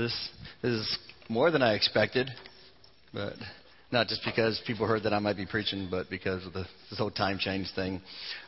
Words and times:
This 0.00 0.30
is 0.62 0.98
more 1.28 1.50
than 1.50 1.60
I 1.60 1.74
expected, 1.74 2.30
but 3.12 3.34
not 3.92 4.06
just 4.06 4.22
because 4.24 4.58
people 4.66 4.86
heard 4.86 5.02
that 5.02 5.12
I 5.12 5.18
might 5.18 5.36
be 5.36 5.44
preaching, 5.44 5.88
but 5.90 6.08
because 6.08 6.46
of 6.46 6.54
the, 6.54 6.64
this 6.88 6.98
whole 6.98 7.10
time 7.10 7.36
change 7.38 7.70
thing. 7.74 8.00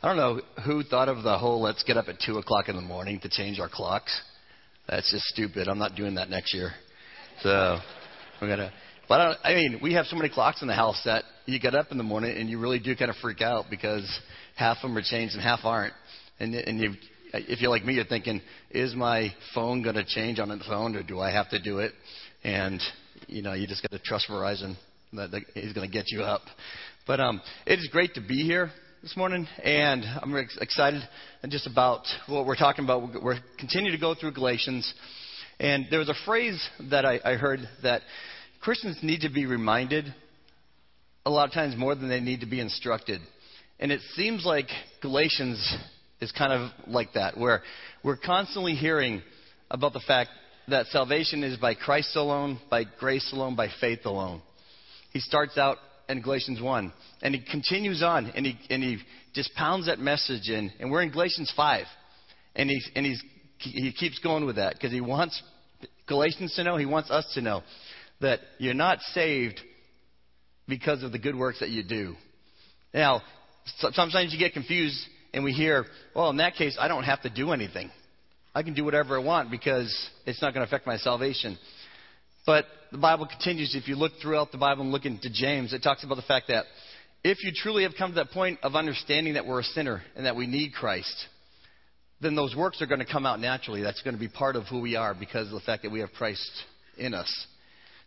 I 0.02 0.08
don't 0.08 0.16
know 0.16 0.40
who 0.64 0.82
thought 0.82 1.10
of 1.10 1.22
the 1.22 1.36
whole 1.36 1.60
let's 1.60 1.82
get 1.82 1.98
up 1.98 2.08
at 2.08 2.16
2 2.24 2.38
o'clock 2.38 2.70
in 2.70 2.76
the 2.76 2.80
morning 2.80 3.20
to 3.20 3.28
change 3.28 3.60
our 3.60 3.68
clocks. 3.68 4.18
That's 4.88 5.10
just 5.12 5.24
stupid. 5.24 5.68
I'm 5.68 5.78
not 5.78 5.94
doing 5.94 6.14
that 6.14 6.30
next 6.30 6.54
year. 6.54 6.70
So 7.42 7.76
we're 8.40 8.48
going 8.48 8.60
to. 8.60 8.72
But 9.06 9.20
I, 9.20 9.50
I 9.50 9.54
mean, 9.54 9.80
we 9.82 9.92
have 9.92 10.06
so 10.06 10.16
many 10.16 10.30
clocks 10.30 10.62
in 10.62 10.68
the 10.68 10.74
house 10.74 11.02
that 11.04 11.24
you 11.44 11.60
get 11.60 11.74
up 11.74 11.88
in 11.90 11.98
the 11.98 12.04
morning 12.04 12.34
and 12.34 12.48
you 12.48 12.58
really 12.58 12.78
do 12.78 12.96
kind 12.96 13.10
of 13.10 13.16
freak 13.18 13.42
out 13.42 13.66
because 13.68 14.08
half 14.56 14.78
of 14.78 14.88
them 14.88 14.96
are 14.96 15.02
changed 15.02 15.34
and 15.34 15.42
half 15.42 15.60
aren't. 15.64 15.92
And, 16.40 16.54
and 16.54 16.80
you, 16.80 16.94
if 17.32 17.60
you're 17.60 17.70
like 17.70 17.84
me, 17.84 17.94
you're 17.94 18.04
thinking, 18.04 18.40
is 18.70 18.94
my 18.94 19.32
phone 19.54 19.82
going 19.82 19.96
to 19.96 20.04
change 20.04 20.38
on 20.38 20.50
its 20.50 20.66
phone 20.66 20.96
or 20.96 21.02
do 21.02 21.20
I 21.20 21.30
have 21.30 21.48
to 21.50 21.60
do 21.60 21.78
it? 21.78 21.92
And, 22.44 22.80
you 23.26 23.42
know, 23.42 23.52
you 23.52 23.66
just 23.66 23.82
got 23.82 23.90
to 23.90 23.98
trust 23.98 24.26
Verizon 24.28 24.76
that, 25.14 25.30
that 25.30 25.42
he's 25.54 25.72
going 25.72 25.88
to 25.88 25.92
get 25.92 26.06
you 26.08 26.22
up. 26.22 26.42
But 27.06 27.20
um, 27.20 27.40
it 27.66 27.78
is 27.78 27.88
great 27.90 28.14
to 28.14 28.20
be 28.20 28.42
here 28.44 28.70
this 29.02 29.16
morning, 29.16 29.48
and 29.64 30.04
I'm 30.04 30.34
excited 30.60 31.02
just 31.48 31.66
about 31.66 32.02
what 32.28 32.46
we're 32.46 32.56
talking 32.56 32.84
about. 32.84 33.22
We're 33.22 33.40
continuing 33.58 33.96
to 33.96 34.00
go 34.00 34.14
through 34.14 34.32
Galatians, 34.32 34.92
and 35.58 35.86
there 35.90 35.98
was 35.98 36.08
a 36.08 36.14
phrase 36.24 36.64
that 36.90 37.04
I, 37.04 37.18
I 37.24 37.34
heard 37.34 37.60
that 37.82 38.02
Christians 38.60 38.98
need 39.02 39.22
to 39.22 39.28
be 39.28 39.46
reminded 39.46 40.14
a 41.26 41.30
lot 41.30 41.48
of 41.48 41.52
times 41.52 41.74
more 41.76 41.96
than 41.96 42.08
they 42.08 42.20
need 42.20 42.40
to 42.40 42.46
be 42.46 42.60
instructed. 42.60 43.20
And 43.80 43.90
it 43.90 44.00
seems 44.14 44.44
like 44.44 44.66
Galatians 45.00 45.76
is 46.22 46.30
kind 46.30 46.52
of 46.52 46.70
like 46.86 47.14
that, 47.14 47.36
where 47.36 47.62
we're 48.04 48.16
constantly 48.16 48.74
hearing 48.74 49.22
about 49.70 49.92
the 49.92 50.00
fact 50.06 50.30
that 50.68 50.86
salvation 50.86 51.42
is 51.42 51.56
by 51.56 51.74
Christ 51.74 52.14
alone, 52.14 52.60
by 52.70 52.84
grace 53.00 53.28
alone, 53.32 53.56
by 53.56 53.66
faith 53.80 54.00
alone. 54.04 54.40
He 55.12 55.18
starts 55.18 55.58
out 55.58 55.78
in 56.08 56.22
Galatians 56.22 56.62
1, 56.62 56.92
and 57.22 57.34
he 57.34 57.42
continues 57.50 58.04
on, 58.04 58.26
and 58.36 58.46
he, 58.46 58.56
and 58.70 58.84
he 58.84 58.98
just 59.34 59.52
pounds 59.54 59.86
that 59.86 59.98
message 59.98 60.48
in. 60.48 60.70
And 60.78 60.92
we're 60.92 61.02
in 61.02 61.10
Galatians 61.10 61.52
5, 61.56 61.86
and, 62.54 62.70
he, 62.70 62.80
and 62.94 63.04
he's, 63.04 63.20
he 63.58 63.92
keeps 63.92 64.20
going 64.20 64.46
with 64.46 64.56
that 64.56 64.74
because 64.74 64.92
he 64.92 65.00
wants 65.00 65.42
Galatians 66.06 66.54
to 66.54 66.62
know, 66.62 66.76
he 66.76 66.86
wants 66.86 67.10
us 67.10 67.28
to 67.34 67.40
know 67.40 67.62
that 68.20 68.38
you're 68.58 68.74
not 68.74 69.00
saved 69.12 69.60
because 70.68 71.02
of 71.02 71.10
the 71.10 71.18
good 71.18 71.34
works 71.34 71.58
that 71.58 71.70
you 71.70 71.82
do. 71.82 72.14
Now, 72.94 73.22
sometimes 73.64 74.32
you 74.32 74.38
get 74.38 74.52
confused 74.52 75.04
and 75.32 75.44
we 75.44 75.52
hear, 75.52 75.86
well, 76.14 76.30
in 76.30 76.38
that 76.38 76.54
case, 76.54 76.76
I 76.78 76.88
don't 76.88 77.04
have 77.04 77.22
to 77.22 77.30
do 77.30 77.52
anything. 77.52 77.90
I 78.54 78.62
can 78.62 78.74
do 78.74 78.84
whatever 78.84 79.18
I 79.18 79.22
want 79.22 79.50
because 79.50 79.92
it's 80.26 80.42
not 80.42 80.52
going 80.52 80.64
to 80.64 80.68
affect 80.68 80.86
my 80.86 80.98
salvation. 80.98 81.58
But 82.44 82.66
the 82.90 82.98
Bible 82.98 83.26
continues. 83.26 83.74
If 83.74 83.88
you 83.88 83.96
look 83.96 84.12
throughout 84.20 84.52
the 84.52 84.58
Bible 84.58 84.82
and 84.82 84.92
look 84.92 85.06
into 85.06 85.30
James, 85.32 85.72
it 85.72 85.82
talks 85.82 86.04
about 86.04 86.16
the 86.16 86.22
fact 86.22 86.48
that 86.48 86.66
if 87.24 87.42
you 87.44 87.52
truly 87.54 87.84
have 87.84 87.92
come 87.96 88.10
to 88.10 88.16
that 88.16 88.30
point 88.30 88.58
of 88.62 88.74
understanding 88.74 89.34
that 89.34 89.46
we're 89.46 89.60
a 89.60 89.64
sinner 89.64 90.02
and 90.16 90.26
that 90.26 90.36
we 90.36 90.46
need 90.46 90.72
Christ, 90.74 91.14
then 92.20 92.34
those 92.34 92.54
works 92.54 92.82
are 92.82 92.86
going 92.86 93.00
to 93.00 93.10
come 93.10 93.24
out 93.24 93.40
naturally. 93.40 93.82
That's 93.82 94.02
going 94.02 94.14
to 94.14 94.20
be 94.20 94.28
part 94.28 94.56
of 94.56 94.64
who 94.64 94.80
we 94.80 94.96
are 94.96 95.14
because 95.14 95.46
of 95.46 95.54
the 95.54 95.60
fact 95.60 95.82
that 95.82 95.92
we 95.92 96.00
have 96.00 96.12
Christ 96.12 96.50
in 96.98 97.14
us. 97.14 97.30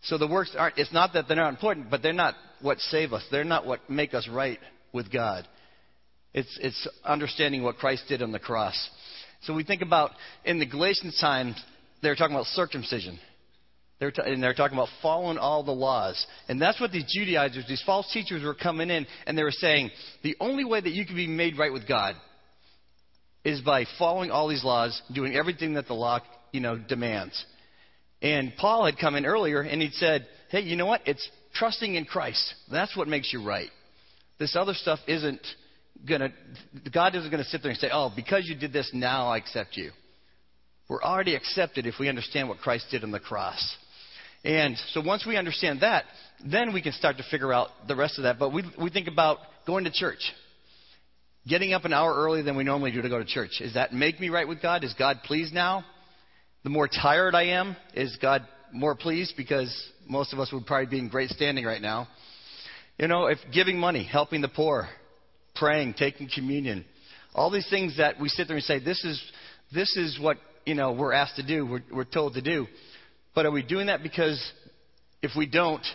So 0.04 0.18
the 0.18 0.28
works 0.28 0.56
aren't, 0.58 0.78
it's 0.78 0.94
not 0.94 1.14
that 1.14 1.28
they're 1.28 1.38
not 1.38 1.50
important, 1.50 1.90
but 1.90 2.04
they're 2.04 2.14
not 2.14 2.36
what 2.62 2.80
save 2.80 3.14
us. 3.14 3.26
They're 3.32 3.44
not 3.44 3.66
what 3.66 3.90
make 3.90 4.14
us 4.14 4.28
right 4.32 4.60
with 4.94 5.12
God. 5.12 5.48
It's, 6.36 6.60
it's 6.62 6.88
understanding 7.06 7.64
what 7.64 7.78
Christ 7.78 8.04
did 8.10 8.22
on 8.22 8.34
the 8.34 8.40
cross. 8.40 8.90
So 9.44 9.54
we 9.54 9.64
think 9.64 9.82
about 9.82 10.12
in 10.44 10.60
the 10.60 10.66
Galatians 10.66 11.18
time, 11.20 11.56
they 12.04 12.10
were 12.10 12.16
talking 12.16 12.36
about 12.36 12.48
circumcision. 12.48 13.18
They're 14.02 14.12
t- 14.12 14.22
and 14.26 14.44
they're 14.44 14.54
talking 14.54 14.78
about 14.78 14.90
following 15.02 15.38
all 15.38 15.64
the 15.64 15.72
laws. 15.72 16.28
And 16.50 16.62
that's 16.62 16.82
what 16.82 16.92
these 16.92 17.06
Judaizers, 17.08 17.66
these 17.70 17.82
false 17.86 18.12
teachers 18.12 18.44
were 18.44 18.54
coming 18.54 18.90
in 18.90 19.08
and 19.26 19.38
they 19.38 19.44
were 19.44 19.52
saying, 19.52 19.92
the 20.24 20.36
only 20.42 20.66
way 20.66 20.82
that 20.82 20.92
you 20.92 21.06
can 21.06 21.16
be 21.16 21.26
made 21.26 21.58
right 21.58 21.72
with 21.72 21.88
God 21.88 22.16
is 23.46 23.62
by 23.62 23.86
following 23.98 24.30
all 24.30 24.50
these 24.50 24.64
laws, 24.66 25.02
doing 25.14 25.38
everything 25.38 25.76
that 25.76 25.88
the 25.88 25.94
law, 25.94 26.20
you 26.52 26.60
know, 26.60 26.78
demands. 26.78 27.46
And 28.22 28.52
Paul 28.58 28.84
had 28.84 28.98
come 28.98 29.16
in 29.16 29.26
earlier 29.26 29.62
and 29.62 29.82
he'd 29.82 29.94
said, 29.94 30.28
hey, 30.50 30.62
you 30.64 30.76
know 30.76 30.86
what? 30.86 31.00
It's 31.06 31.30
trusting 31.54 31.96
in 31.96 32.04
Christ. 32.04 32.56
That's 32.70 32.98
what 32.98 33.08
makes 33.08 33.32
you 33.32 33.42
right. 33.42 33.70
This 34.38 34.58
other 34.58 34.74
stuff 34.74 35.00
isn't 35.08 35.40
gonna, 36.08 36.30
God 36.94 37.16
isn't 37.16 37.30
going 37.30 37.44
to 37.44 37.50
sit 37.50 37.62
there 37.62 37.72
and 37.72 37.80
say, 37.80 37.90
oh, 37.92 38.12
because 38.16 38.46
you 38.48 38.56
did 38.56 38.74
this, 38.74 38.90
now 38.94 39.28
I 39.28 39.38
accept 39.38 39.78
you. 39.78 39.92
We're 40.88 41.02
already 41.02 41.36
accepted 41.36 41.88
if 41.88 41.96
we 42.00 42.10
understand 42.10 42.48
what 42.48 42.60
Christ 42.60 42.88
did 42.92 43.04
on 43.04 43.12
the 43.12 43.20
cross. 43.20 43.76
And 44.44 44.78
so 44.92 45.02
once 45.02 45.26
we 45.26 45.38
understand 45.38 45.82
that, 45.82 46.06
then 46.46 46.74
we 46.74 46.82
can 46.82 46.92
start 46.92 47.18
to 47.18 47.24
figure 47.32 47.52
out 47.52 47.70
the 47.88 47.96
rest 47.96 48.20
of 48.20 48.24
that. 48.24 48.38
But 48.38 48.54
we, 48.54 48.64
we 48.80 48.92
think 48.92 49.08
about 49.08 49.40
going 49.66 49.86
to 49.86 49.92
church. 49.92 50.20
Getting 51.48 51.74
up 51.74 51.86
an 51.86 51.94
hour 51.94 52.14
earlier 52.14 52.44
than 52.44 52.56
we 52.56 52.64
normally 52.64 52.92
do 52.92 53.02
to 53.02 53.10
go 53.10 53.18
to 53.18 53.26
church. 53.26 53.58
Does 53.60 53.74
that 53.74 53.94
make 53.94 54.20
me 54.20 54.30
right 54.30 54.48
with 54.48 54.62
God? 54.62 54.84
Is 54.84 54.94
God 54.98 55.22
pleased 55.24 55.54
now? 55.54 55.84
The 56.64 56.70
more 56.70 56.88
tired 56.88 57.34
I 57.34 57.44
am, 57.48 57.76
is 57.96 58.18
God 58.22 58.48
more 58.72 58.96
pleased? 58.96 59.34
Because 59.36 59.72
most 60.08 60.34
of 60.34 60.40
us 60.40 60.52
would 60.52 60.66
probably 60.66 60.88
be 60.88 61.00
in 61.00 61.10
great 61.10 61.30
standing 61.30 61.66
right 61.66 61.82
now. 61.82 62.08
You 63.00 63.08
know, 63.08 63.26
if 63.26 63.40
giving 63.52 63.80
money, 63.80 64.04
helping 64.04 64.42
the 64.42 64.48
poor, 64.48 64.88
praying, 65.56 65.96
taking 65.96 66.30
communion, 66.34 66.86
all 67.34 67.52
these 67.52 67.70
things 67.70 67.98
that 67.98 68.20
we 68.20 68.30
sit 68.30 68.48
there 68.48 68.58
and 68.58 68.66
say, 68.66 68.80
this 68.80 69.04
is, 69.04 69.22
this 69.74 69.96
is 69.98 70.20
what, 70.20 70.38
you 70.66 70.76
know, 70.76 70.94
we're 70.94 71.14
asked 71.14 71.36
to 71.36 71.46
do, 71.46 71.66
we're, 71.66 71.84
we're 71.92 72.04
told 72.06 72.34
to 72.36 72.42
do. 72.42 72.68
But 73.34 73.46
are 73.46 73.52
we 73.52 73.64
doing 73.64 73.88
that 73.88 74.02
because 74.02 74.42
if 75.22 75.32
we 75.36 75.46
don't, 75.46 75.86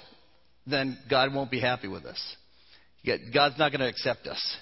then 0.67 0.99
God 1.09 1.35
won't 1.35 1.51
be 1.51 1.61
happy 1.61 1.89
with 1.89 2.05
us? 2.05 2.21
God's 3.33 3.59
not 3.59 3.73
going 3.73 3.81
to 3.81 3.89
accept 3.89 4.27
us. 4.27 4.57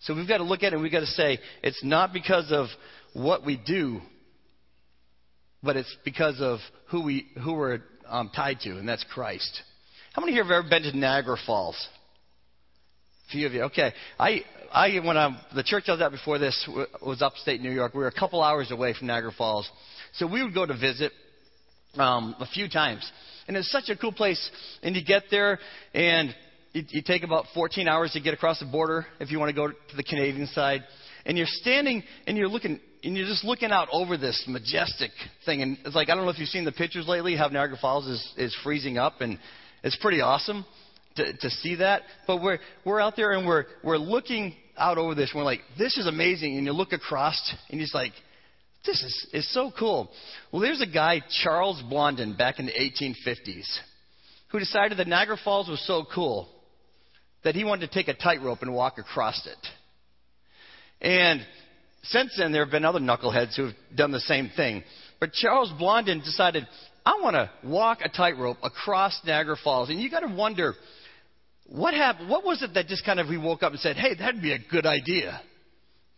So 0.00 0.14
we've 0.14 0.28
got 0.28 0.38
to 0.38 0.44
look 0.44 0.62
at 0.62 0.66
it 0.66 0.74
and 0.74 0.82
we've 0.82 0.92
got 0.92 1.00
to 1.00 1.06
say, 1.06 1.38
it's 1.62 1.82
not 1.82 2.12
because 2.12 2.52
of 2.52 2.66
what 3.14 3.44
we 3.44 3.56
do, 3.56 4.00
but 5.62 5.76
it's 5.76 5.96
because 6.04 6.40
of 6.40 6.58
who, 6.90 7.02
we, 7.02 7.26
who 7.42 7.54
we're 7.54 7.80
um, 8.06 8.30
tied 8.34 8.60
to, 8.60 8.78
and 8.78 8.88
that's 8.88 9.04
Christ. 9.12 9.62
How 10.12 10.20
many 10.20 10.32
here 10.32 10.44
have 10.44 10.52
ever 10.52 10.68
been 10.68 10.82
to 10.82 10.96
Niagara 10.96 11.36
Falls? 11.46 11.88
Few 13.34 13.48
of 13.48 13.52
you. 13.52 13.62
Okay. 13.64 13.92
I, 14.16 14.42
I, 14.72 15.00
when 15.04 15.16
I, 15.16 15.36
the 15.56 15.64
church 15.64 15.84
I 15.88 15.92
was 15.92 16.00
at 16.00 16.12
before 16.12 16.38
this 16.38 16.70
was 17.04 17.20
upstate 17.20 17.60
New 17.60 17.72
York. 17.72 17.92
We 17.92 17.98
were 17.98 18.06
a 18.06 18.12
couple 18.12 18.40
hours 18.40 18.70
away 18.70 18.94
from 18.96 19.08
Niagara 19.08 19.32
Falls. 19.36 19.68
So 20.12 20.28
we 20.28 20.40
would 20.40 20.54
go 20.54 20.64
to 20.64 20.72
visit 20.72 21.10
um, 21.96 22.36
a 22.38 22.46
few 22.46 22.68
times. 22.68 23.10
And 23.48 23.56
it's 23.56 23.72
such 23.72 23.88
a 23.88 23.96
cool 23.96 24.12
place. 24.12 24.38
And 24.84 24.94
you 24.94 25.04
get 25.04 25.24
there, 25.32 25.58
and 25.94 26.32
you, 26.74 26.84
you 26.90 27.02
take 27.04 27.24
about 27.24 27.46
14 27.54 27.88
hours 27.88 28.12
to 28.12 28.20
get 28.20 28.34
across 28.34 28.60
the 28.60 28.66
border 28.66 29.04
if 29.18 29.32
you 29.32 29.40
want 29.40 29.48
to 29.48 29.56
go 29.56 29.66
to 29.66 29.96
the 29.96 30.04
Canadian 30.04 30.46
side. 30.46 30.84
And 31.26 31.36
you're 31.36 31.48
standing 31.48 32.04
and 32.28 32.36
you're 32.36 32.46
looking, 32.46 32.78
and 33.02 33.16
you're 33.16 33.26
just 33.26 33.42
looking 33.42 33.72
out 33.72 33.88
over 33.90 34.16
this 34.16 34.44
majestic 34.46 35.10
thing. 35.44 35.60
And 35.60 35.76
it's 35.84 35.96
like, 35.96 36.08
I 36.08 36.14
don't 36.14 36.24
know 36.24 36.30
if 36.30 36.38
you've 36.38 36.48
seen 36.50 36.64
the 36.64 36.70
pictures 36.70 37.08
lately, 37.08 37.34
how 37.34 37.48
Niagara 37.48 37.78
Falls 37.80 38.06
is, 38.06 38.32
is 38.36 38.56
freezing 38.62 38.96
up, 38.96 39.14
and 39.22 39.40
it's 39.82 39.98
pretty 40.00 40.20
awesome 40.20 40.64
to, 41.16 41.36
to 41.36 41.50
see 41.50 41.76
that. 41.76 42.02
But 42.26 42.42
we're, 42.42 42.58
we're 42.84 43.00
out 43.00 43.16
there 43.16 43.32
and 43.32 43.46
we're, 43.46 43.64
we're 43.82 43.98
looking 43.98 44.54
out 44.76 44.98
over 44.98 45.14
this. 45.14 45.30
And 45.32 45.38
we're 45.38 45.44
like, 45.44 45.60
this 45.78 45.96
is 45.96 46.06
amazing. 46.06 46.56
And 46.56 46.66
you 46.66 46.72
look 46.72 46.92
across 46.92 47.54
and 47.70 47.80
he's 47.80 47.94
like, 47.94 48.12
this 48.86 49.02
is, 49.02 49.28
is 49.32 49.54
so 49.54 49.72
cool. 49.78 50.10
Well, 50.52 50.60
there's 50.60 50.82
a 50.82 50.86
guy, 50.86 51.22
Charles 51.42 51.82
Blondin, 51.88 52.36
back 52.36 52.58
in 52.58 52.66
the 52.66 52.72
1850s, 52.72 53.66
who 54.50 54.58
decided 54.58 54.98
that 54.98 55.08
Niagara 55.08 55.38
Falls 55.42 55.68
was 55.68 55.84
so 55.86 56.04
cool 56.14 56.48
that 57.44 57.54
he 57.54 57.64
wanted 57.64 57.86
to 57.88 57.94
take 57.94 58.08
a 58.08 58.14
tightrope 58.14 58.62
and 58.62 58.74
walk 58.74 58.98
across 58.98 59.46
it. 59.46 59.66
And 61.00 61.40
since 62.04 62.34
then, 62.38 62.52
there 62.52 62.64
have 62.64 62.72
been 62.72 62.84
other 62.84 63.00
knuckleheads 63.00 63.56
who 63.56 63.66
have 63.66 63.74
done 63.94 64.12
the 64.12 64.20
same 64.20 64.50
thing. 64.54 64.82
But 65.20 65.32
Charles 65.32 65.72
Blondin 65.78 66.20
decided, 66.20 66.66
I 67.06 67.18
want 67.22 67.34
to 67.34 67.50
walk 67.66 68.00
a 68.02 68.08
tightrope 68.08 68.58
across 68.62 69.18
Niagara 69.24 69.56
Falls. 69.62 69.90
And 69.90 70.00
you 70.00 70.10
got 70.10 70.20
to 70.20 70.34
wonder, 70.34 70.74
what 71.66 71.94
happened? 71.94 72.28
What 72.28 72.44
was 72.44 72.62
it 72.62 72.74
that 72.74 72.86
just 72.86 73.04
kind 73.04 73.18
of 73.18 73.28
we 73.28 73.38
woke 73.38 73.62
up 73.62 73.72
and 73.72 73.80
said, 73.80 73.96
hey, 73.96 74.14
that'd 74.14 74.42
be 74.42 74.52
a 74.52 74.58
good 74.70 74.86
idea 74.86 75.40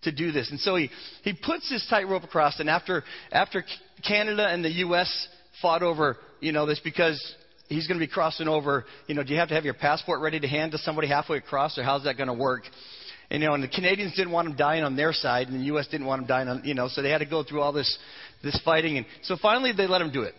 to 0.02 0.12
do 0.12 0.32
this? 0.32 0.50
And 0.50 0.58
so 0.60 0.76
he, 0.76 0.90
he 1.22 1.32
puts 1.32 1.70
this 1.70 1.86
tightrope 1.88 2.24
across. 2.24 2.58
And 2.60 2.68
after, 2.68 3.04
after 3.30 3.64
Canada 4.06 4.46
and 4.46 4.64
the 4.64 4.72
U.S. 4.78 5.28
fought 5.62 5.82
over, 5.82 6.16
you 6.40 6.52
know, 6.52 6.66
this 6.66 6.80
because 6.82 7.20
he's 7.68 7.86
going 7.86 7.98
to 7.98 8.04
be 8.04 8.10
crossing 8.12 8.48
over, 8.48 8.84
you 9.06 9.14
know, 9.14 9.22
do 9.22 9.32
you 9.32 9.38
have 9.38 9.48
to 9.48 9.54
have 9.54 9.64
your 9.64 9.74
passport 9.74 10.20
ready 10.20 10.40
to 10.40 10.48
hand 10.48 10.72
to 10.72 10.78
somebody 10.78 11.08
halfway 11.08 11.38
across 11.38 11.78
or 11.78 11.84
how's 11.84 12.04
that 12.04 12.16
going 12.16 12.28
to 12.28 12.34
work? 12.34 12.62
And, 13.30 13.42
you 13.42 13.48
know, 13.48 13.54
and 13.54 13.62
the 13.62 13.68
Canadians 13.68 14.14
didn't 14.14 14.32
want 14.32 14.48
him 14.48 14.56
dying 14.56 14.84
on 14.84 14.96
their 14.96 15.12
side 15.12 15.48
and 15.48 15.60
the 15.60 15.64
U.S. 15.66 15.88
didn't 15.88 16.06
want 16.06 16.22
him 16.22 16.28
dying 16.28 16.48
on, 16.48 16.62
you 16.64 16.74
know, 16.74 16.88
so 16.88 17.02
they 17.02 17.10
had 17.10 17.18
to 17.18 17.26
go 17.26 17.42
through 17.42 17.60
all 17.60 17.72
this, 17.72 17.98
this 18.42 18.60
fighting. 18.64 18.98
And 18.98 19.06
so 19.22 19.36
finally 19.40 19.72
they 19.76 19.86
let 19.86 20.00
him 20.00 20.12
do 20.12 20.22
it. 20.22 20.34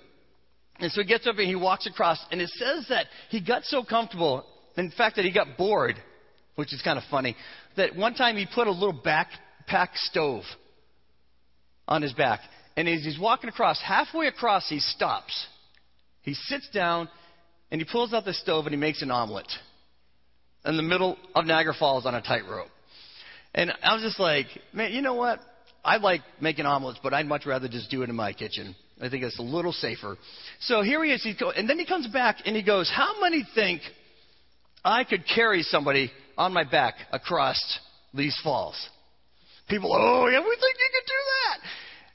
And 0.79 0.91
so 0.91 1.01
he 1.01 1.07
gets 1.07 1.25
up 1.27 1.37
and 1.37 1.47
he 1.47 1.55
walks 1.55 1.87
across, 1.87 2.23
and 2.31 2.39
it 2.39 2.49
says 2.49 2.85
that 2.89 3.07
he 3.29 3.41
got 3.41 3.63
so 3.63 3.83
comfortable, 3.83 4.45
in 4.77 4.91
fact, 4.91 5.15
that 5.15 5.25
he 5.25 5.31
got 5.31 5.57
bored, 5.57 5.95
which 6.55 6.73
is 6.73 6.81
kind 6.81 6.97
of 6.97 7.03
funny, 7.09 7.35
that 7.75 7.95
one 7.95 8.13
time 8.13 8.37
he 8.37 8.47
put 8.53 8.67
a 8.67 8.71
little 8.71 8.93
backpack 8.93 9.89
stove 9.95 10.43
on 11.87 12.01
his 12.01 12.13
back. 12.13 12.41
And 12.75 12.87
as 12.87 13.03
he's 13.03 13.19
walking 13.19 13.49
across, 13.49 13.81
halfway 13.81 14.27
across, 14.27 14.69
he 14.69 14.79
stops 14.79 15.47
He 16.21 16.33
sits 16.33 16.69
down 16.69 17.09
and 17.71 17.81
he 17.81 17.87
pulls 17.89 18.13
out 18.13 18.25
the 18.25 18.33
stove 18.33 18.65
and 18.65 18.73
he 18.73 18.79
makes 18.79 19.01
an 19.01 19.11
omelet 19.11 19.51
in 20.65 20.77
the 20.77 20.83
middle 20.83 21.17
of 21.33 21.45
Niagara 21.45 21.73
Falls 21.73 22.05
on 22.05 22.13
a 22.13 22.21
tightrope. 22.21 22.67
And 23.55 23.73
I 23.81 23.93
was 23.93 24.03
just 24.03 24.19
like, 24.19 24.47
man, 24.73 24.91
you 24.91 25.01
know 25.01 25.15
what? 25.15 25.39
I 25.83 25.97
like 25.97 26.21
making 26.41 26.65
omelets, 26.65 26.99
but 27.01 27.13
I'd 27.13 27.25
much 27.25 27.45
rather 27.45 27.67
just 27.67 27.89
do 27.89 28.03
it 28.03 28.09
in 28.09 28.15
my 28.15 28.33
kitchen. 28.33 28.75
I 29.01 29.09
think 29.09 29.23
it's 29.23 29.39
a 29.39 29.43
little 29.43 29.71
safer. 29.71 30.17
So 30.59 30.81
here 30.81 31.03
he 31.03 31.11
is, 31.11 31.23
he 31.23 31.33
go, 31.39 31.51
and 31.51 31.69
then 31.69 31.79
he 31.79 31.85
comes 31.85 32.07
back 32.07 32.37
and 32.45 32.55
he 32.55 32.63
goes, 32.63 32.91
How 32.93 33.21
many 33.21 33.45
think 33.55 33.81
I 34.87 35.03
could 35.03 35.25
carry 35.27 35.63
somebody 35.63 36.11
on 36.37 36.53
my 36.53 36.63
back 36.63 36.95
across 37.11 37.59
these 38.13 38.39
falls? 38.41 38.75
People, 39.69 39.91
oh, 39.93 40.27
yeah, 40.27 40.39
we 40.39 40.45
think 40.45 40.75
you 40.79 40.89
could 40.93 41.07
do 41.07 41.21
that. 41.33 41.59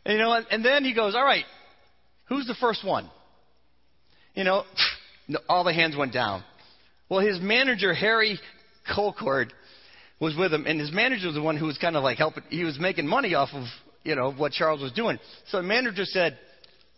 And, 0.04 0.12
you 0.14 0.24
know, 0.24 0.32
and, 0.32 0.46
and 0.50 0.64
then 0.64 0.84
he 0.84 0.94
goes, 0.94 1.14
All 1.14 1.24
right, 1.24 1.44
who's 2.30 2.46
the 2.46 2.56
first 2.58 2.82
one? 2.84 3.10
You 4.34 4.44
know, 4.44 4.64
all 5.50 5.64
the 5.64 5.74
hands 5.74 5.96
went 5.96 6.14
down. 6.14 6.42
Well, 7.10 7.20
his 7.20 7.38
manager, 7.40 7.92
Harry 7.92 8.40
Colcord, 8.90 9.50
was 10.18 10.34
with 10.34 10.54
him, 10.54 10.64
and 10.66 10.80
his 10.80 10.92
manager 10.92 11.26
was 11.26 11.34
the 11.34 11.42
one 11.42 11.58
who 11.58 11.66
was 11.66 11.76
kind 11.76 11.94
of 11.94 12.02
like 12.02 12.16
helping. 12.16 12.42
He 12.48 12.64
was 12.64 12.78
making 12.80 13.06
money 13.06 13.34
off 13.34 13.50
of 13.52 13.64
you 14.02 14.14
know 14.14 14.32
what 14.32 14.52
Charles 14.52 14.80
was 14.80 14.92
doing. 14.92 15.18
So 15.48 15.58
the 15.58 15.62
manager 15.64 16.06
said, 16.06 16.38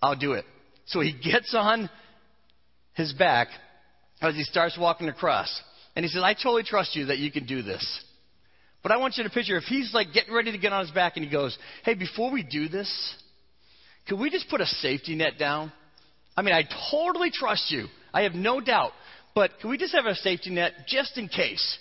"I'll 0.00 0.14
do 0.14 0.34
it." 0.34 0.44
So 0.86 1.00
he 1.00 1.12
gets 1.32 1.52
on 1.52 1.90
his 2.92 3.12
back 3.14 3.48
as 4.20 4.34
he 4.34 4.44
starts 4.44 4.78
walking 4.78 5.08
across, 5.08 5.62
and 5.96 6.04
he 6.04 6.10
says, 6.10 6.22
"I 6.22 6.34
totally 6.34 6.62
trust 6.62 6.96
you 6.96 7.06
that 7.06 7.18
you 7.18 7.30
can 7.30 7.46
do 7.46 7.62
this." 7.62 7.84
But 8.82 8.92
I 8.92 8.98
want 8.98 9.16
you 9.16 9.24
to 9.24 9.30
picture 9.30 9.56
if 9.56 9.64
he's 9.64 9.94
like 9.94 10.12
getting 10.12 10.34
ready 10.34 10.52
to 10.52 10.58
get 10.58 10.72
on 10.72 10.84
his 10.84 10.90
back, 10.90 11.16
and 11.16 11.24
he 11.24 11.30
goes, 11.30 11.56
"Hey, 11.84 11.94
before 11.94 12.30
we 12.30 12.42
do 12.42 12.68
this, 12.68 13.14
could 14.08 14.18
we 14.18 14.30
just 14.30 14.48
put 14.48 14.60
a 14.60 14.66
safety 14.66 15.14
net 15.14 15.38
down?" 15.38 15.72
I 16.36 16.42
mean, 16.42 16.54
I 16.54 16.64
totally 16.90 17.30
trust 17.30 17.70
you. 17.70 17.86
I 18.12 18.22
have 18.22 18.34
no 18.34 18.60
doubt. 18.60 18.92
But 19.34 19.52
can 19.60 19.70
we 19.70 19.78
just 19.78 19.94
have 19.94 20.06
a 20.06 20.14
safety 20.14 20.50
net 20.50 20.72
just 20.86 21.16
in 21.18 21.28
case? 21.28 21.78